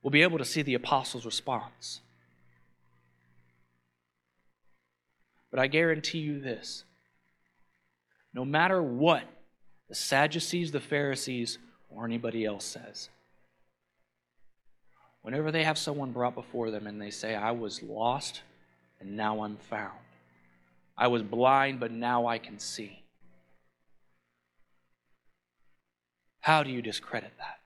we'll 0.01 0.11
be 0.11 0.23
able 0.23 0.37
to 0.37 0.45
see 0.45 0.61
the 0.61 0.73
apostles' 0.73 1.25
response. 1.25 2.01
But 5.49 5.59
I 5.59 5.67
guarantee 5.67 6.19
you 6.19 6.39
this 6.39 6.83
no 8.33 8.45
matter 8.45 8.81
what 8.81 9.23
the 9.89 9.95
Sadducees, 9.95 10.71
the 10.71 10.79
Pharisees, 10.79 11.57
or 11.89 12.05
anybody 12.05 12.45
else 12.45 12.63
says. 12.63 13.09
Whenever 15.21 15.51
they 15.51 15.65
have 15.65 15.77
someone 15.77 16.11
brought 16.11 16.33
before 16.33 16.71
them 16.71 16.87
and 16.87 17.01
they 17.01 17.11
say, 17.11 17.35
I 17.35 17.51
was 17.51 17.83
lost 17.83 18.41
and 18.99 19.17
now 19.17 19.43
I'm 19.43 19.57
found. 19.69 19.99
I 20.97 21.07
was 21.07 21.23
blind, 21.23 21.79
but 21.79 21.91
now 21.91 22.25
I 22.25 22.37
can 22.37 22.57
see. 22.57 23.03
How 26.39 26.63
do 26.63 26.71
you 26.71 26.81
discredit 26.81 27.33
that? 27.37 27.60